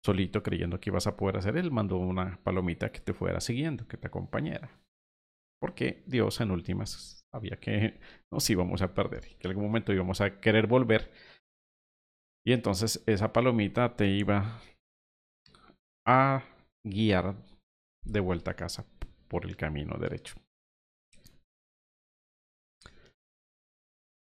[0.06, 3.88] solito creyendo que ibas a poder hacer, Él mandó una palomita que te fuera siguiendo,
[3.88, 4.70] que te acompañara.
[5.63, 7.97] Porque Dios en últimas sabía que
[8.34, 11.10] nos íbamos a perder, que en algún momento íbamos a querer volver.
[12.45, 14.60] Y entonces esa palomita te iba
[16.06, 16.43] a
[16.86, 17.38] guiar
[18.04, 18.86] de vuelta a casa
[19.30, 20.36] por el camino derecho.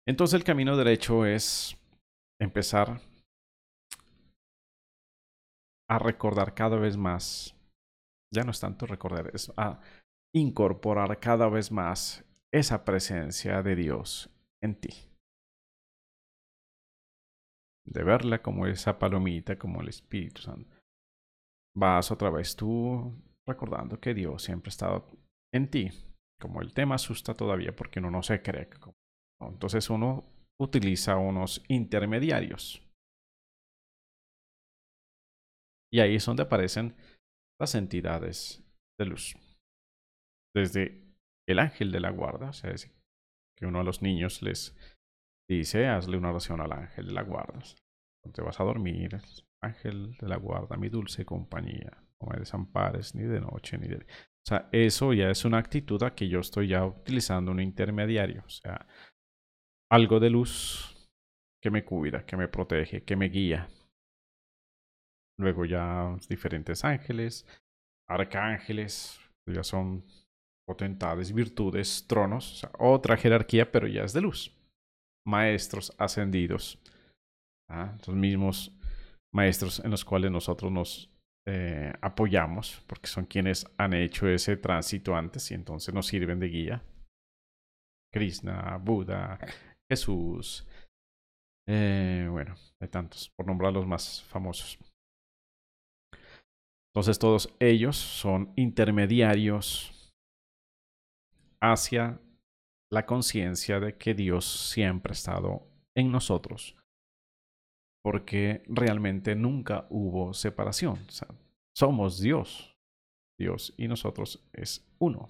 [0.06, 1.78] Entonces el camino derecho es
[2.38, 3.00] empezar
[5.90, 7.56] a recordar cada vez más,
[8.30, 9.80] ya no es tanto recordar, es a
[10.34, 14.30] incorporar cada vez más esa presencia de Dios
[14.62, 14.90] en ti.
[17.86, 20.76] De verla como esa palomita, como el Espíritu Santo.
[21.76, 23.14] Vas otra vez tú
[23.46, 25.08] recordando que Dios siempre ha estado
[25.54, 25.90] en ti.
[26.40, 28.70] Como el tema asusta todavía porque uno no se cree.
[29.42, 30.26] Entonces uno
[30.60, 32.82] utiliza unos intermediarios.
[35.92, 36.96] Y ahí es donde aparecen
[37.60, 38.64] las entidades
[38.98, 39.36] de luz.
[40.56, 41.04] Desde
[41.48, 42.74] el ángel de la guarda, o sea,
[43.58, 44.76] que uno a los niños les
[45.50, 47.60] dice, hazle una oración al ángel de la guarda.
[48.34, 49.20] Te vas a dormir,
[49.62, 53.98] ángel de la guarda, mi dulce compañía, no me desampares ni de noche ni de...
[53.98, 58.44] O sea, eso ya es una actitud a que yo estoy ya utilizando un intermediario,
[58.46, 58.88] o sea,
[59.92, 61.10] algo de luz
[61.62, 63.70] que me cuida, que me protege, que me guía.
[65.38, 67.48] Luego ya diferentes ángeles,
[68.08, 70.06] arcángeles, ya son
[70.66, 74.56] potentades, virtudes, tronos, otra jerarquía, pero ya es de luz.
[75.26, 76.80] Maestros ascendidos,
[77.70, 77.98] ¿ah?
[78.06, 78.78] los mismos
[79.34, 81.10] maestros en los cuales nosotros nos
[81.48, 86.48] eh, apoyamos, porque son quienes han hecho ese tránsito antes y entonces nos sirven de
[86.48, 86.84] guía.
[88.14, 89.40] Krishna, Buda,
[89.90, 90.68] Jesús,
[91.68, 94.78] eh, bueno, hay tantos, por nombrar los más famosos.
[96.94, 100.03] Entonces todos ellos son intermediarios
[101.64, 102.20] hacia
[102.92, 106.76] la conciencia de que Dios siempre ha estado en nosotros
[108.04, 111.00] porque realmente nunca hubo separación.
[111.76, 112.70] somos Dios.
[113.40, 115.28] Dios y nosotros es uno.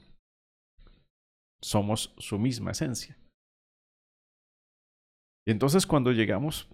[1.62, 3.18] Somos su misma esencia.
[5.46, 6.68] Y entonces cuando llegamos,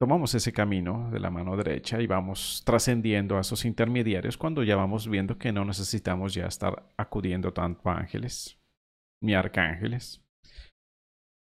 [0.00, 4.76] tomamos ese camino de la mano derecha y vamos trascendiendo a esos intermediarios cuando ya
[4.76, 8.58] vamos viendo que no necesitamos ya estar acudiendo tanto a ángeles,
[9.20, 10.22] ni a arcángeles,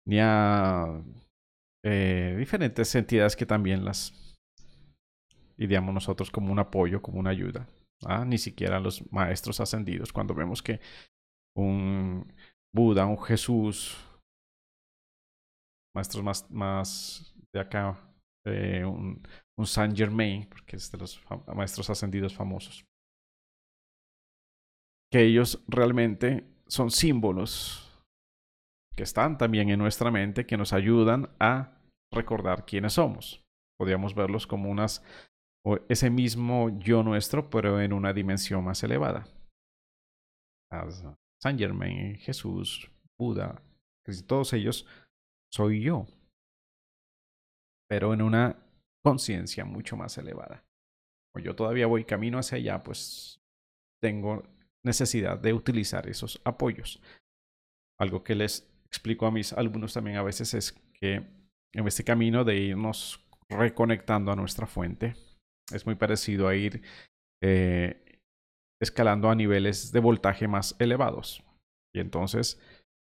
[0.06, 1.02] ni a
[1.84, 4.14] eh, diferentes entidades que también las
[5.58, 7.68] ideamos nosotros como un apoyo, como una ayuda.
[8.06, 8.24] ¿ah?
[8.24, 10.80] Ni siquiera los maestros ascendidos, cuando vemos que
[11.54, 12.32] un
[12.72, 13.98] Buda, un Jesús,
[15.94, 17.98] maestros más, más de acá,
[18.46, 19.22] eh, un,
[19.58, 21.20] un Saint Germain, porque es de los
[21.54, 22.84] maestros ascendidos famosos,
[25.12, 27.86] que ellos realmente son símbolos
[28.96, 31.80] que están también en nuestra mente, que nos ayudan a
[32.12, 33.42] recordar quiénes somos.
[33.78, 35.04] Podríamos verlos como unas,
[35.88, 39.26] ese mismo yo nuestro, pero en una dimensión más elevada.
[41.42, 43.62] San Germain, Jesús, Buda,
[44.26, 44.86] todos ellos
[45.52, 46.06] soy yo,
[47.90, 48.56] pero en una
[49.04, 50.64] conciencia mucho más elevada.
[51.34, 53.40] O yo todavía voy camino hacia allá, pues
[54.00, 54.44] tengo
[54.84, 57.02] necesidad de utilizar esos apoyos.
[57.98, 61.26] Algo que les explico a mis alumnos también a veces es que
[61.74, 65.14] en este camino de irnos reconectando a nuestra fuente
[65.72, 66.82] es muy parecido a ir
[67.42, 68.20] eh,
[68.80, 71.42] escalando a niveles de voltaje más elevados.
[71.92, 72.60] Y entonces,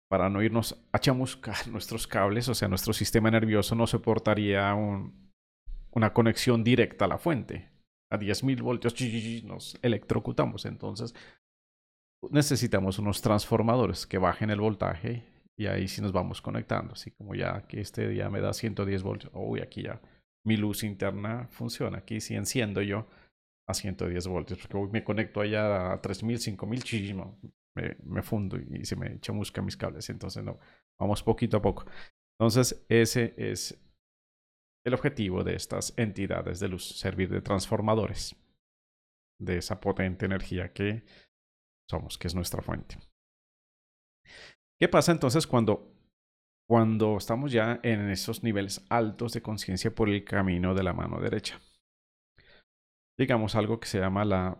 [0.09, 6.13] para no irnos a chamuscar nuestros cables, o sea, nuestro sistema nervioso no soportaría una
[6.13, 7.71] conexión directa a la fuente.
[8.11, 8.95] A 10.000 voltios
[9.45, 10.67] nos electrocutamos.
[10.67, 11.15] Entonces,
[12.31, 17.35] necesitamos unos transformadores que bajen el voltaje y ahí sí nos vamos conectando, así como
[17.35, 20.01] ya que este día me da 110 voltios, uy, aquí ya
[20.45, 23.07] mi luz interna funciona, aquí si enciendo yo
[23.69, 27.39] a 110 voltios, porque hoy me conecto allá a 3000, 5000, chismo,
[27.75, 30.59] me, fundo y se me chamusca mis cables, entonces no,
[30.99, 31.85] vamos poquito a poco.
[32.39, 33.79] Entonces ese es
[34.87, 38.37] el objetivo de estas entidades de luz, servir de transformadores
[39.41, 41.05] de esa potente energía que
[41.91, 42.99] somos, que es nuestra fuente.
[44.81, 45.93] ¿Qué pasa entonces cuando,
[46.69, 51.21] cuando estamos ya en esos niveles altos de conciencia por el camino de la mano
[51.21, 51.61] derecha?
[53.19, 54.59] Digamos algo que se llama la,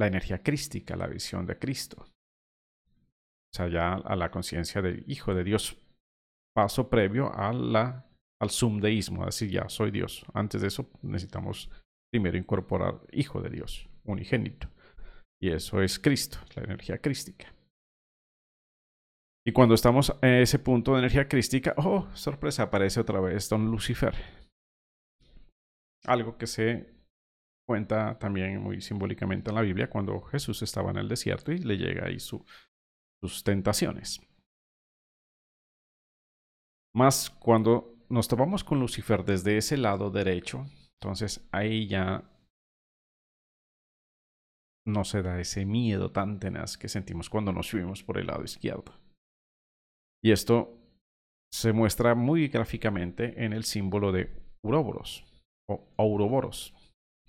[0.00, 2.02] la energía crística, la visión de Cristo.
[2.02, 5.76] O sea, ya a la conciencia del Hijo de Dios.
[6.54, 10.24] Paso previo a la, al sumdeísmo, decir, ya soy Dios.
[10.32, 11.70] Antes de eso necesitamos
[12.10, 14.68] primero incorporar Hijo de Dios, unigénito.
[15.38, 17.52] Y eso es Cristo, la energía crística.
[19.46, 23.70] Y cuando estamos en ese punto de energía crística, oh, sorpresa, aparece otra vez Don
[23.70, 24.14] Lucifer.
[26.04, 26.99] Algo que se
[27.70, 31.78] cuenta también muy simbólicamente en la Biblia cuando Jesús estaba en el desierto y le
[31.78, 34.20] llega ahí sus tentaciones.
[36.92, 40.66] Más cuando nos topamos con Lucifer desde ese lado derecho,
[41.00, 42.28] entonces ahí ya
[44.84, 48.42] no se da ese miedo tan tenaz que sentimos cuando nos subimos por el lado
[48.42, 48.98] izquierdo.
[50.24, 50.76] Y esto
[51.52, 54.28] se muestra muy gráficamente en el símbolo de
[54.64, 55.24] Uroboros
[55.68, 56.74] o Ouroboros.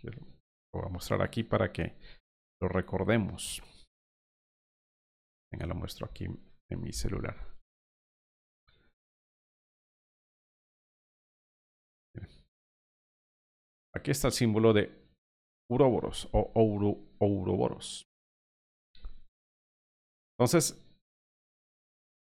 [0.03, 1.95] Lo voy a mostrar aquí para que
[2.61, 3.61] lo recordemos.
[5.51, 7.35] Venga, lo muestro aquí en mi celular.
[13.93, 14.89] Aquí está el símbolo de
[15.69, 16.51] Uroboros o
[17.19, 18.03] Ouroboros.
[20.37, 20.81] Entonces,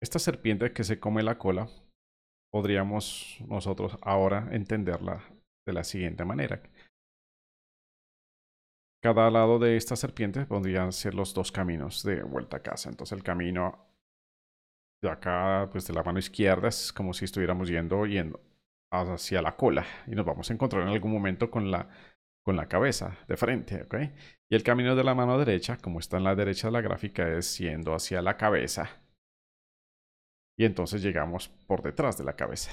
[0.02, 1.68] esta serpiente que se come la cola,
[2.52, 5.24] podríamos nosotros ahora entenderla
[5.66, 6.62] de la siguiente manera.
[9.04, 12.88] Cada lado de esta serpiente podrían ser los dos caminos de vuelta a casa.
[12.88, 13.86] Entonces el camino
[15.02, 18.40] de acá, pues de la mano izquierda, es como si estuviéramos yendo, yendo
[18.90, 21.90] hacia la cola y nos vamos a encontrar en algún momento con la,
[22.42, 23.86] con la cabeza de frente.
[24.48, 27.28] Y el camino de la mano derecha, como está en la derecha de la gráfica,
[27.28, 28.88] es yendo hacia la cabeza
[30.56, 32.70] y entonces llegamos por detrás de la cabeza.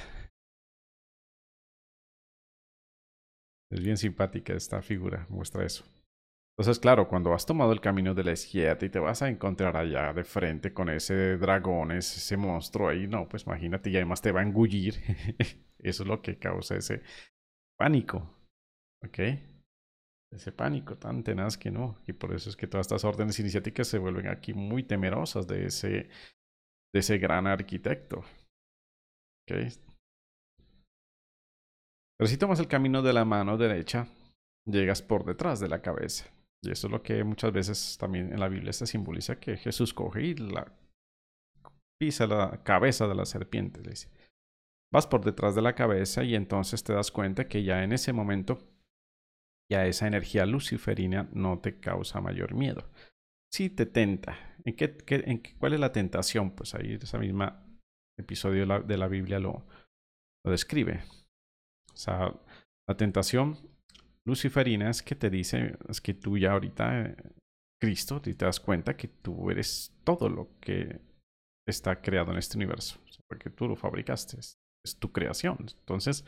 [3.70, 5.84] Es bien simpática esta figura, muestra eso.
[6.58, 9.76] Entonces, claro, cuando has tomado el camino de la izquierda y te vas a encontrar
[9.78, 14.32] allá de frente con ese dragón, ese monstruo ahí, no, pues imagínate, y además te
[14.32, 14.96] va a engullir.
[15.80, 17.02] Eso es lo que causa ese
[17.78, 18.38] pánico.
[19.04, 19.20] ¿Ok?
[20.32, 21.98] Ese pánico tan tenaz que no.
[22.06, 25.66] Y por eso es que todas estas órdenes iniciáticas se vuelven aquí muy temerosas de
[25.66, 26.10] ese
[26.94, 28.24] de ese gran arquitecto.
[29.48, 29.70] Pero
[32.28, 34.08] si tomas el camino de la mano derecha,
[34.66, 36.26] llegas por detrás de la cabeza.
[36.64, 39.94] Y eso es lo que muchas veces también en la Biblia se simboliza que Jesús
[39.94, 40.72] coge y la
[42.00, 43.82] pisa la cabeza de la serpiente.
[43.82, 44.10] Dice.
[44.94, 48.12] Vas por detrás de la cabeza y entonces te das cuenta que ya en ese
[48.12, 48.60] momento
[49.72, 52.90] ya esa energía luciferina no te causa mayor miedo.
[53.54, 54.38] Sí te tenta.
[54.66, 56.52] ¿En qué, ¿Cuál es la tentación?
[56.52, 57.46] Pues ahí ese mismo
[58.20, 59.66] episodio de la, Biblia lo,
[60.46, 61.04] lo describe.
[61.94, 62.34] O sea,
[62.88, 63.58] la tentación
[64.26, 67.16] luciferina es que te dice, es que tú ya ahorita, eh,
[67.82, 71.00] Cristo, te das cuenta que tú eres todo lo que
[71.68, 74.58] está creado en este universo, porque tú lo fabricaste, es,
[75.00, 75.58] tu creación.
[75.80, 76.26] Entonces,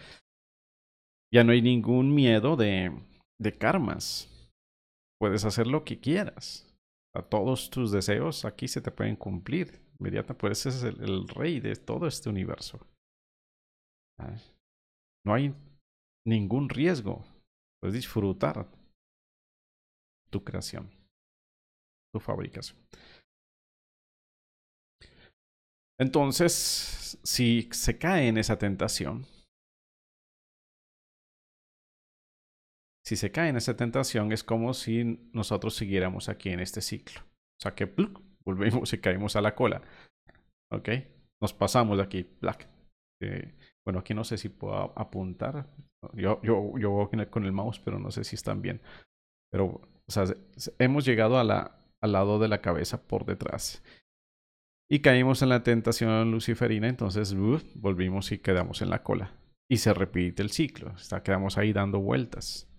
[1.34, 2.92] ya no hay ningún miedo de,
[3.40, 4.30] de karmas.
[5.20, 6.70] Puedes hacer lo que quieras.
[7.16, 9.82] A todos tus deseos aquí se te pueden cumplir.
[10.00, 12.80] Inmediatamente, pues ser el, rey de todo este universo.
[15.26, 15.54] No hay
[16.28, 17.24] ningún riesgo.
[17.92, 18.68] Disfrutar
[20.32, 20.90] tu creación,
[22.14, 22.80] tu fabricación.
[26.00, 29.26] Entonces, si se cae en esa tentación,
[33.06, 37.22] si se cae en esa tentación, es como si nosotros siguiéramos aquí en este ciclo.
[37.22, 37.86] O sea que
[38.46, 39.82] volvemos y caemos a la cola.
[40.72, 40.90] ¿Ok?
[41.42, 42.30] Nos pasamos de aquí.
[43.22, 43.54] Eh,
[43.86, 45.70] bueno, aquí no sé si puedo apuntar.
[46.14, 48.82] Yo, yo, yo voy con el mouse, pero no sé si están bien.
[49.52, 50.26] Pero, o sea,
[50.80, 51.48] hemos llegado al
[52.02, 53.84] lado de la cabeza por detrás.
[54.90, 57.34] Y caímos en la tentación luciferina, entonces
[57.76, 59.32] volvimos y quedamos en la cola.
[59.70, 62.70] Y se repite el ciclo, está, quedamos ahí dando vueltas.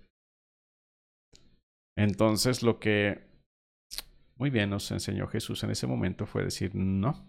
[1.96, 3.24] Entonces lo que
[4.36, 7.24] muy bien nos enseñó Jesús en ese momento fue decir, no,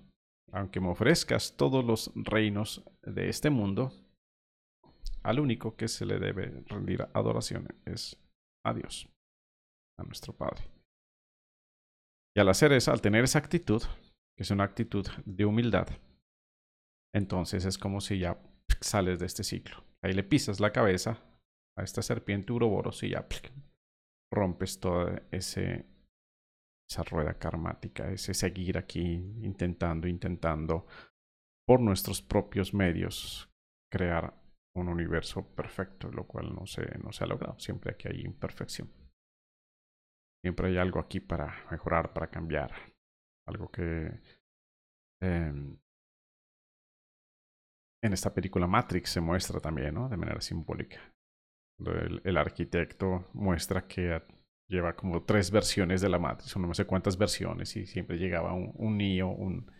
[0.52, 3.94] aunque me ofrezcas todos los reinos de este mundo,
[5.26, 8.16] al único que se le debe rendir adoración es
[8.64, 9.10] a Dios,
[10.00, 10.64] a nuestro Padre.
[12.36, 13.82] Y al hacer eso, al tener esa actitud,
[14.38, 15.88] que es una actitud de humildad,
[17.14, 18.40] entonces es como si ya
[18.82, 19.84] sales de este ciclo.
[20.04, 21.24] Ahí le pisas la cabeza
[21.78, 23.28] a esta serpiente uroboros y ya
[24.32, 25.86] rompes toda ese,
[26.88, 30.86] esa rueda karmática, ese seguir aquí intentando, intentando
[31.66, 33.50] por nuestros propios medios
[33.92, 34.45] crear
[34.76, 37.58] un universo perfecto, lo cual no se, no se ha logrado.
[37.60, 38.92] Siempre aquí hay imperfección.
[40.44, 42.72] Siempre hay algo aquí para mejorar, para cambiar.
[43.48, 44.22] Algo que
[45.22, 45.78] em,
[48.04, 50.10] en esta película Matrix se muestra también, ¿no?
[50.10, 51.00] De manera simbólica.
[51.80, 54.22] El, el, arquitecto muestra que
[54.70, 58.72] lleva como tres versiones de la Matrix, no sé cuántas versiones, y siempre llegaba un,
[58.76, 59.72] un niño, un,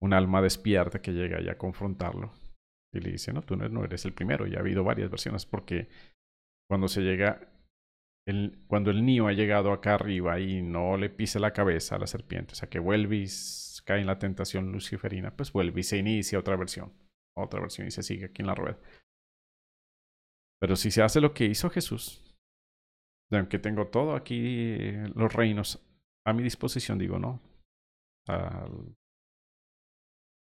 [0.00, 2.32] un alma despierta que llega ya a confrontarlo.
[2.94, 5.88] Y le dice, no, tú no eres el primero, ya ha habido varias versiones, porque
[6.68, 7.48] cuando se llega
[8.26, 11.98] el, cuando el niño ha llegado acá arriba y no le pise la cabeza a
[11.98, 13.26] la serpiente, o sea que vuelve y
[13.84, 16.92] cae en la tentación luciferina, pues vuelve y se inicia otra versión,
[17.36, 18.78] otra versión y se sigue aquí en la rueda.
[20.60, 22.22] Pero si se hace lo que hizo Jesús,
[23.30, 25.84] aunque tengo todo aquí, los reinos
[26.26, 27.40] a mi disposición, digo, no.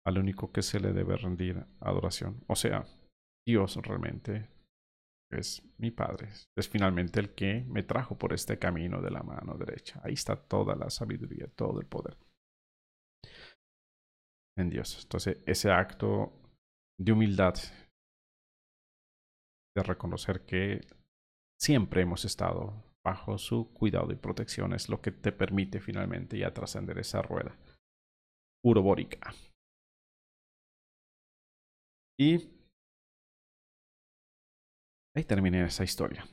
[0.06, 2.44] Al único que se le debe rendir adoración.
[2.48, 2.86] O sea,
[3.48, 4.50] Dios realmente
[5.32, 9.58] es mi Padre, es finalmente el que me trajo por este camino de la mano
[9.58, 10.02] derecha.
[10.04, 12.18] Ahí está toda la sabiduría, todo el poder
[14.58, 15.02] en Dios.
[15.04, 16.34] Entonces, ese acto
[17.00, 17.56] de humildad,
[19.76, 20.82] de reconocer que
[21.60, 26.54] siempre hemos estado bajo su cuidado y protección, es lo que te permite finalmente ya
[26.54, 27.58] trascender esa rueda
[28.64, 29.34] urobórica.
[32.22, 32.38] Y
[35.16, 36.24] Ahí terminé esa historia.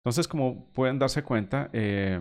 [0.00, 2.20] Entonces, como pueden darse cuenta, eh,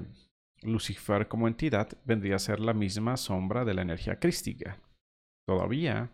[0.62, 4.80] Lucifer como entidad vendría a ser la misma sombra de la energía crística.
[5.47, 6.12] Todavía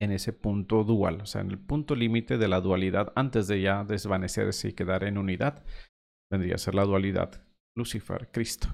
[0.00, 3.62] en ese punto dual, o sea, en el punto límite de la dualidad, antes de
[3.62, 5.64] ya desvanecerse y quedar en unidad,
[6.30, 7.42] vendría a ser la dualidad
[7.74, 8.68] Lucifer-Cristo.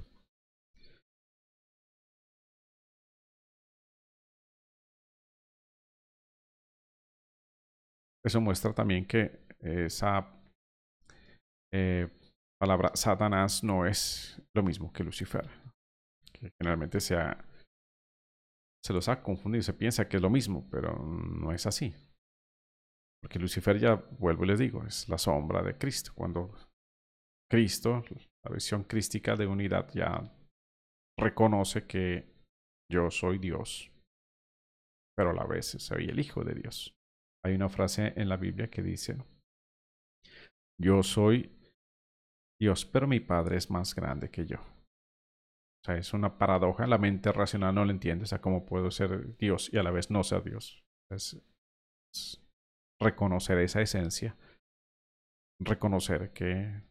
[8.25, 10.41] Eso muestra también que esa
[11.73, 12.09] eh,
[12.61, 15.49] palabra Satanás no es lo mismo que Lucifer.
[16.33, 17.17] Que generalmente se,
[18.85, 21.95] se los ha confundido, se piensa que es lo mismo, pero no es así.
[23.23, 26.13] Porque Lucifer ya, vuelvo y les digo, es la sombra de Cristo.
[26.15, 26.55] Cuando
[27.51, 28.03] Cristo,
[28.45, 30.33] la visión crística de unidad, ya
[31.19, 32.33] reconoce que
[32.91, 33.91] yo soy Dios,
[35.17, 36.95] pero a la vez soy el Hijo de Dios.
[37.45, 39.17] Hay una frase en la Biblia que dice,
[40.79, 41.51] yo soy
[42.61, 44.59] Dios, pero mi Padre es más grande que yo.
[44.59, 48.91] O sea, es una paradoja, la mente racional no lo entiende, o sea, cómo puedo
[48.91, 50.85] ser Dios y a la vez no ser Dios.
[51.11, 51.41] Es,
[52.13, 52.47] es
[53.01, 54.37] reconocer esa esencia,
[55.59, 56.83] reconocer que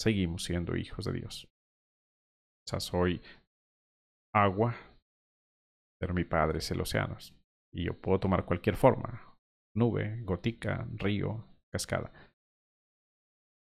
[0.00, 1.44] seguimos siendo hijos de Dios.
[1.44, 3.20] O sea, soy
[4.32, 4.76] agua,
[6.00, 7.16] pero mi Padre es el océano.
[7.72, 9.36] Y yo puedo tomar cualquier forma,
[9.74, 12.12] nube, gotica, río, cascada.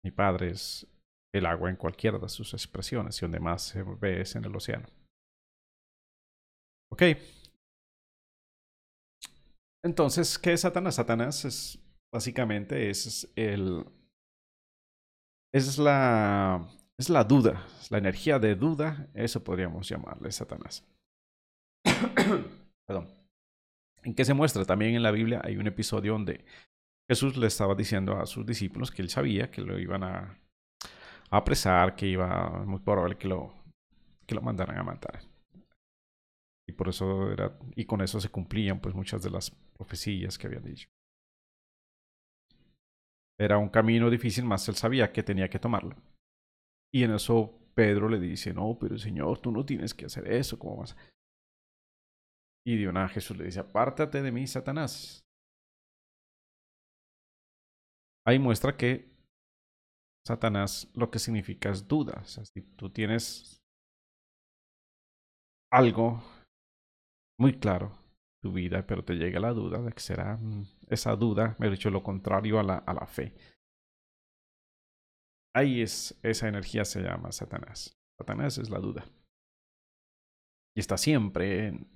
[0.04, 0.88] Mi Padre es
[1.34, 4.56] el agua en cualquiera de sus expresiones y donde más se ve es en el
[4.56, 4.88] océano.
[6.92, 7.04] Ok.
[9.84, 10.96] Entonces, ¿qué es Satanás?
[10.96, 11.80] Satanás es
[12.14, 13.86] básicamente es el
[15.54, 20.88] es la es la duda, la energía de duda, eso podríamos llamarle Satanás.
[22.88, 23.25] Perdón.
[24.06, 24.64] ¿En qué se muestra?
[24.66, 26.46] También en la Biblia hay un episodio donde
[27.10, 30.40] Jesús le estaba diciendo a sus discípulos que él sabía que lo iban a
[31.32, 33.52] apresar, que iba muy probable que lo,
[34.28, 35.22] que lo mandaran a matar.
[36.68, 40.48] Y por eso era, y con eso se cumplían pues muchas de las profecías que
[40.48, 40.88] habían dicho.
[43.40, 45.96] Era un camino difícil, más él sabía que tenía que tomarlo.
[46.94, 50.60] Y en eso Pedro le dice, no, pero Señor, tú no tienes que hacer eso,
[50.60, 50.96] ¿cómo vas?
[52.66, 55.24] Y de Jesús le dice, apártate de mí, Satanás.
[58.26, 59.14] Ahí muestra que
[60.26, 62.22] Satanás lo que significa es duda.
[62.22, 63.62] O sea, si tú tienes
[65.72, 66.24] algo
[67.40, 67.92] muy claro
[68.42, 71.72] tu vida, pero te llega la duda de que será mm, esa duda, me he
[71.72, 73.36] dicho lo contrario a la, a la fe.
[75.56, 77.96] Ahí es, esa energía se llama Satanás.
[78.20, 79.06] Satanás es la duda.
[80.76, 81.88] Y está siempre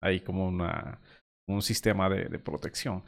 [0.00, 1.00] ahí como una,
[1.46, 3.04] un sistema de, protección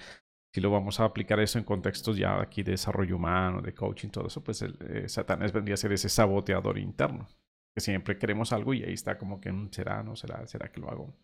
[0.53, 4.09] si lo vamos a aplicar eso en contextos ya aquí de desarrollo humano, de coaching,
[4.09, 7.29] todo eso, pues eh, Satanás vendría a ser ese saboteador interno,
[7.73, 10.81] que siempre queremos algo y ahí está como que mm, será, no será, será que
[10.81, 11.15] lo hago.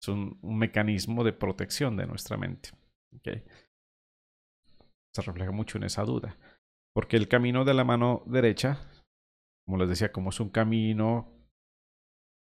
[0.00, 2.70] Es un, mecanismo de protección de nuestra mente.
[3.18, 3.44] ¿okay?
[5.14, 6.38] Se refleja mucho en esa duda.
[6.94, 8.80] Porque el camino de la mano derecha,
[9.66, 11.39] como les decía, como es un camino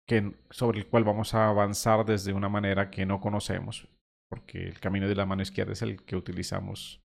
[0.08, 3.88] que, sobre el cual vamos a avanzar desde una manera que no conocemos,
[4.30, 7.02] porque el camino de la mano izquierda es el que utilizamos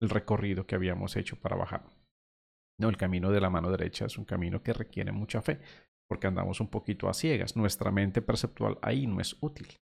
[0.00, 1.84] el recorrido que habíamos hecho para bajar.
[2.78, 5.60] No, el camino de la mano derecha es un camino que requiere mucha fe,
[6.08, 7.56] porque andamos un poquito a ciegas.
[7.56, 9.76] Nuestra mente perceptual ahí no es útil.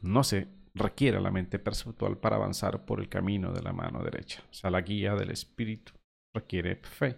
[0.00, 4.42] No se requiere la mente perceptual para avanzar por el camino de la mano derecha.
[4.50, 5.92] O sea, la guía del espíritu
[6.34, 7.16] requiere fe,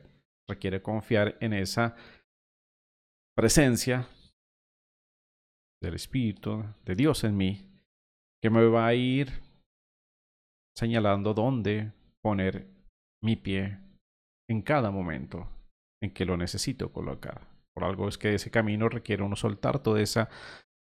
[0.48, 1.96] requiere confiar en esa
[3.36, 4.08] presencia
[5.82, 7.68] del espíritu de Dios en mí
[8.42, 9.30] que me va a ir
[10.74, 12.66] señalando dónde poner
[13.22, 13.78] mi pie
[14.48, 15.48] en cada momento
[16.02, 17.46] en que lo necesito colocar.
[17.74, 20.30] Por algo es que ese camino requiere uno soltar todo esa,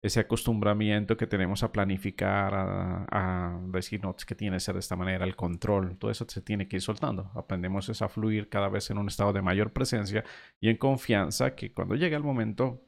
[0.02, 4.80] ese acostumbramiento que tenemos a planificar, a, decir, no, es que tiene que ser de
[4.80, 7.30] esta manera, el control, todo eso se tiene que ir soltando.
[7.34, 10.24] Aprendemos a fluir cada vez en un estado de mayor presencia
[10.60, 12.84] y en confianza que cuando llegue el momento,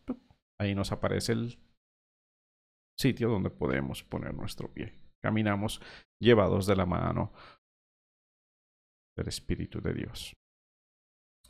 [0.58, 1.58] ahí nos aparece el
[2.98, 4.98] sitio donde podemos poner nuestro pie.
[5.22, 5.80] Caminamos
[6.20, 7.32] llevados de la mano
[9.16, 10.36] del Espíritu de Dios.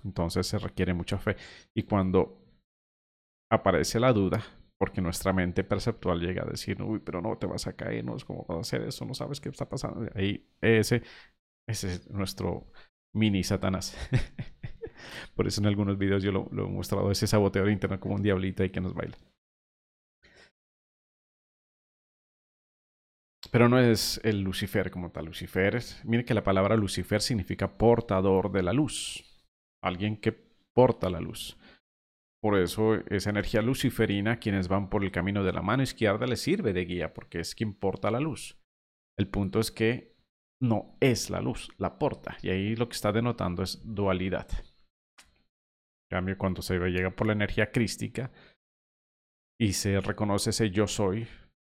[0.04, 1.36] Entonces se requiere mucha fe.
[1.74, 2.38] Y cuando
[3.50, 4.44] aparece la duda,
[4.78, 8.16] porque nuestra mente perceptual llega a decir, uy, pero no te vas a caer, no
[8.16, 10.10] es como vas a hacer eso, no sabes qué está pasando.
[10.14, 11.02] Ahí ese,
[11.68, 12.66] ese es nuestro
[13.14, 13.96] mini Satanás.
[15.34, 18.62] Por eso en algunos videos yo lo, he mostrado, ese saboteador interno como un diablito
[18.62, 19.16] ahí que nos baila.
[23.50, 25.26] Pero no es el Lucifer como tal.
[25.26, 29.24] Lucifer, mire que la palabra Lucifer significa portador de la luz.
[29.82, 30.32] Alguien que
[30.72, 31.56] porta la luz.
[32.44, 36.42] Por eso esa energía luciferina, quienes van por el camino de la mano izquierda, les
[36.42, 38.58] sirve de guía porque es quien porta la luz.
[39.18, 40.14] El punto es que
[40.60, 42.36] no es la luz, la porta.
[42.42, 44.46] Y ahí lo que está denotando es dualidad.
[44.52, 48.30] En cambio, cuando se llega por la energía crística
[49.58, 51.26] y se reconoce ese yo soy,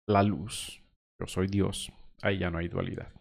[0.08, 0.82] la luz,
[1.20, 3.12] yo soy Dios, ahí ya no hay dualidad.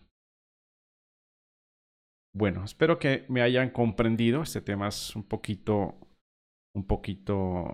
[2.36, 4.42] Bueno, espero que me hayan comprendido.
[4.42, 6.00] Este tema es un poquito,
[6.76, 7.66] un poquito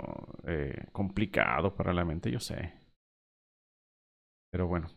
[0.46, 2.74] eh, complicado para la mente, yo sé.
[4.52, 4.88] Pero bueno,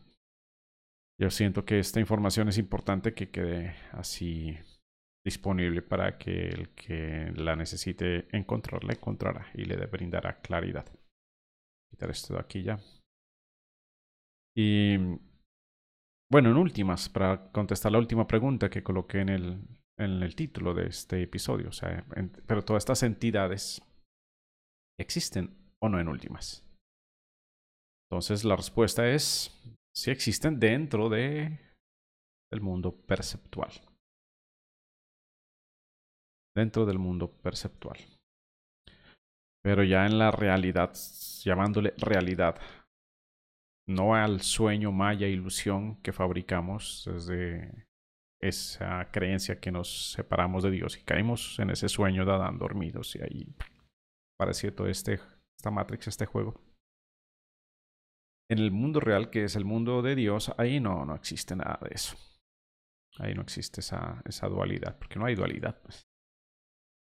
[1.19, 4.57] yo siento que esta información es importante que quede así
[5.25, 10.85] disponible para que el que la necesite encontrarla encontrará y le brindará claridad.
[11.89, 12.79] Quitar esto de aquí ya.
[14.55, 14.97] Y
[16.29, 20.73] bueno, en últimas, para contestar la última pregunta que coloqué en el, en el título
[20.73, 22.05] de este episodio, o sea,
[22.47, 23.81] pero todas estas entidades
[25.03, 26.65] existen o no en últimas.
[28.09, 29.51] Entonces la respuesta es
[29.95, 31.59] si existen dentro de
[32.51, 33.71] el mundo perceptual.
[36.55, 37.97] Dentro del mundo perceptual.
[39.63, 40.93] Pero ya en la realidad,
[41.43, 42.61] llamándole realidad,
[43.87, 47.87] no al sueño, maya, ilusión que fabricamos desde
[48.41, 53.15] esa creencia que nos separamos de Dios y caímos en ese sueño de Adán dormidos
[53.15, 53.55] y ahí
[54.49, 55.19] este,
[55.57, 56.59] esta Matrix, este juego.
[58.49, 61.79] En el mundo real, que es el mundo de Dios, ahí no, no existe nada
[61.81, 62.15] de eso.
[63.19, 65.81] Ahí no existe esa, esa dualidad, porque no hay dualidad.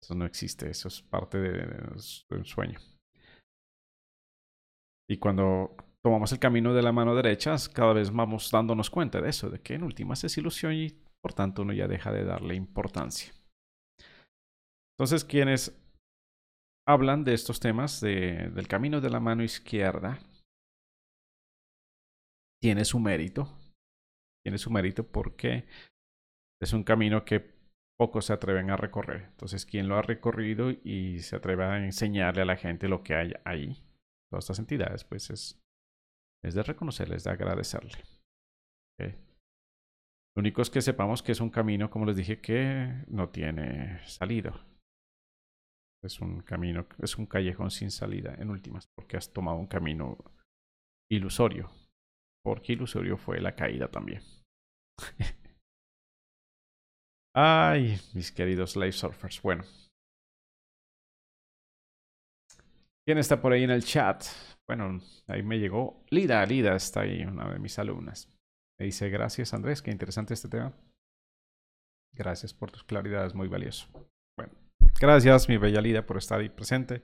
[0.01, 2.79] Eso no existe, eso es parte de, un sueño.
[5.09, 9.29] Y cuando tomamos el camino de la mano derecha, cada vez vamos dándonos cuenta de
[9.29, 10.89] eso, de que en últimas es ilusión y
[11.21, 13.33] por tanto uno ya deja de darle importancia.
[14.97, 15.77] Entonces, quienes
[16.89, 20.17] hablan de estos temas de, del camino de la mano izquierda,
[22.59, 23.47] tiene su mérito.
[24.43, 25.67] Tiene su mérito porque
[26.59, 27.59] es un camino que
[27.95, 29.27] pocos se atreven a recorrer.
[29.29, 33.13] Entonces, quien lo ha recorrido y se atreve a enseñarle a la gente lo que
[33.13, 33.83] hay ahí,
[34.31, 35.61] todas estas entidades, pues es,
[36.43, 37.99] es de reconocerles, de agradecerle.
[40.35, 43.99] Lo único es que sepamos que es un camino, como les dije, que no tiene
[44.07, 44.65] salida.
[46.03, 50.17] Es un camino, es un callejón sin salida, en últimas, porque has tomado un camino
[51.11, 51.69] ilusorio.
[52.43, 54.21] Porque ilusorio fue la caída también.
[57.35, 59.41] Ay, mis queridos slave surfers.
[59.41, 59.63] Bueno.
[63.05, 64.23] ¿Quién está por ahí en el chat?
[64.67, 66.05] Bueno, ahí me llegó.
[66.09, 68.29] Lida, Lida está ahí, una de mis alumnas.
[68.79, 70.73] Me dice, gracias Andrés, qué interesante este tema.
[72.13, 73.87] Gracias por tus claridades, muy valioso.
[74.37, 74.53] Bueno,
[74.99, 77.03] gracias mi bella Lida por estar ahí presente.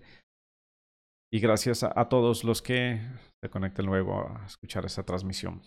[1.31, 3.01] Y gracias a, todos los que
[3.43, 5.61] se conecten luego a escuchar esta transmisión.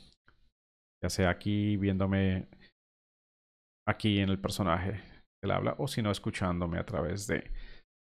[1.03, 2.49] Ya sea aquí viéndome
[3.87, 5.03] aquí en el personaje
[5.41, 7.51] que le habla o si no escuchándome a través de,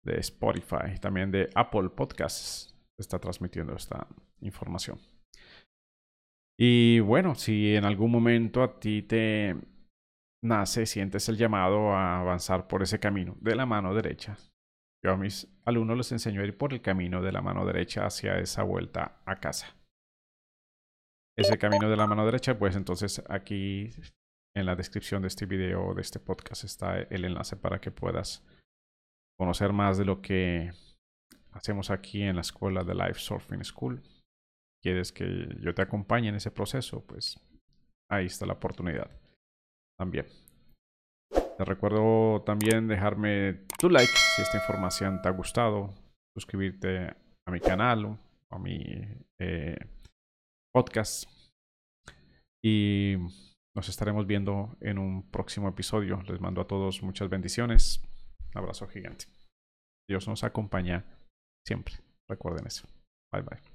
[0.05, 2.75] de Spotify, también de Apple Podcasts.
[2.97, 4.07] Está transmitiendo esta
[4.41, 4.99] información.
[6.59, 9.55] Y bueno, si en algún momento a ti te
[10.43, 14.37] nace, sientes el llamado a avanzar por ese camino de la mano derecha,
[15.03, 18.05] yo a mis alumnos les enseño a ir por el camino de la mano derecha
[18.05, 19.75] hacia esa vuelta a casa.
[21.37, 23.89] Ese camino de la mano derecha, pues entonces aquí
[24.55, 28.45] en la descripción de este video de este podcast está el enlace para que puedas
[29.39, 30.71] conocer más de lo que
[31.51, 34.03] hacemos aquí en la escuela de Life Surfing School.
[34.83, 37.03] ¿Quieres que yo te acompañe en ese proceso?
[37.05, 37.39] Pues
[38.09, 39.20] ahí está la oportunidad
[40.01, 40.25] también.
[41.31, 45.93] Te recuerdo también dejarme tu like si esta información te ha gustado,
[46.35, 48.17] suscribirte a mi canal o
[48.49, 48.83] a mi
[49.39, 49.77] eh,
[50.73, 51.29] podcast
[52.65, 53.15] y
[53.75, 56.19] nos estaremos viendo en un próximo episodio.
[56.23, 58.01] Les mando a todos muchas bendiciones.
[58.55, 59.25] Un abrazo gigante.
[60.09, 61.05] Dios nos acompaña
[61.63, 61.93] siempre.
[62.27, 62.87] Recuerden eso.
[63.31, 63.70] Bye bye.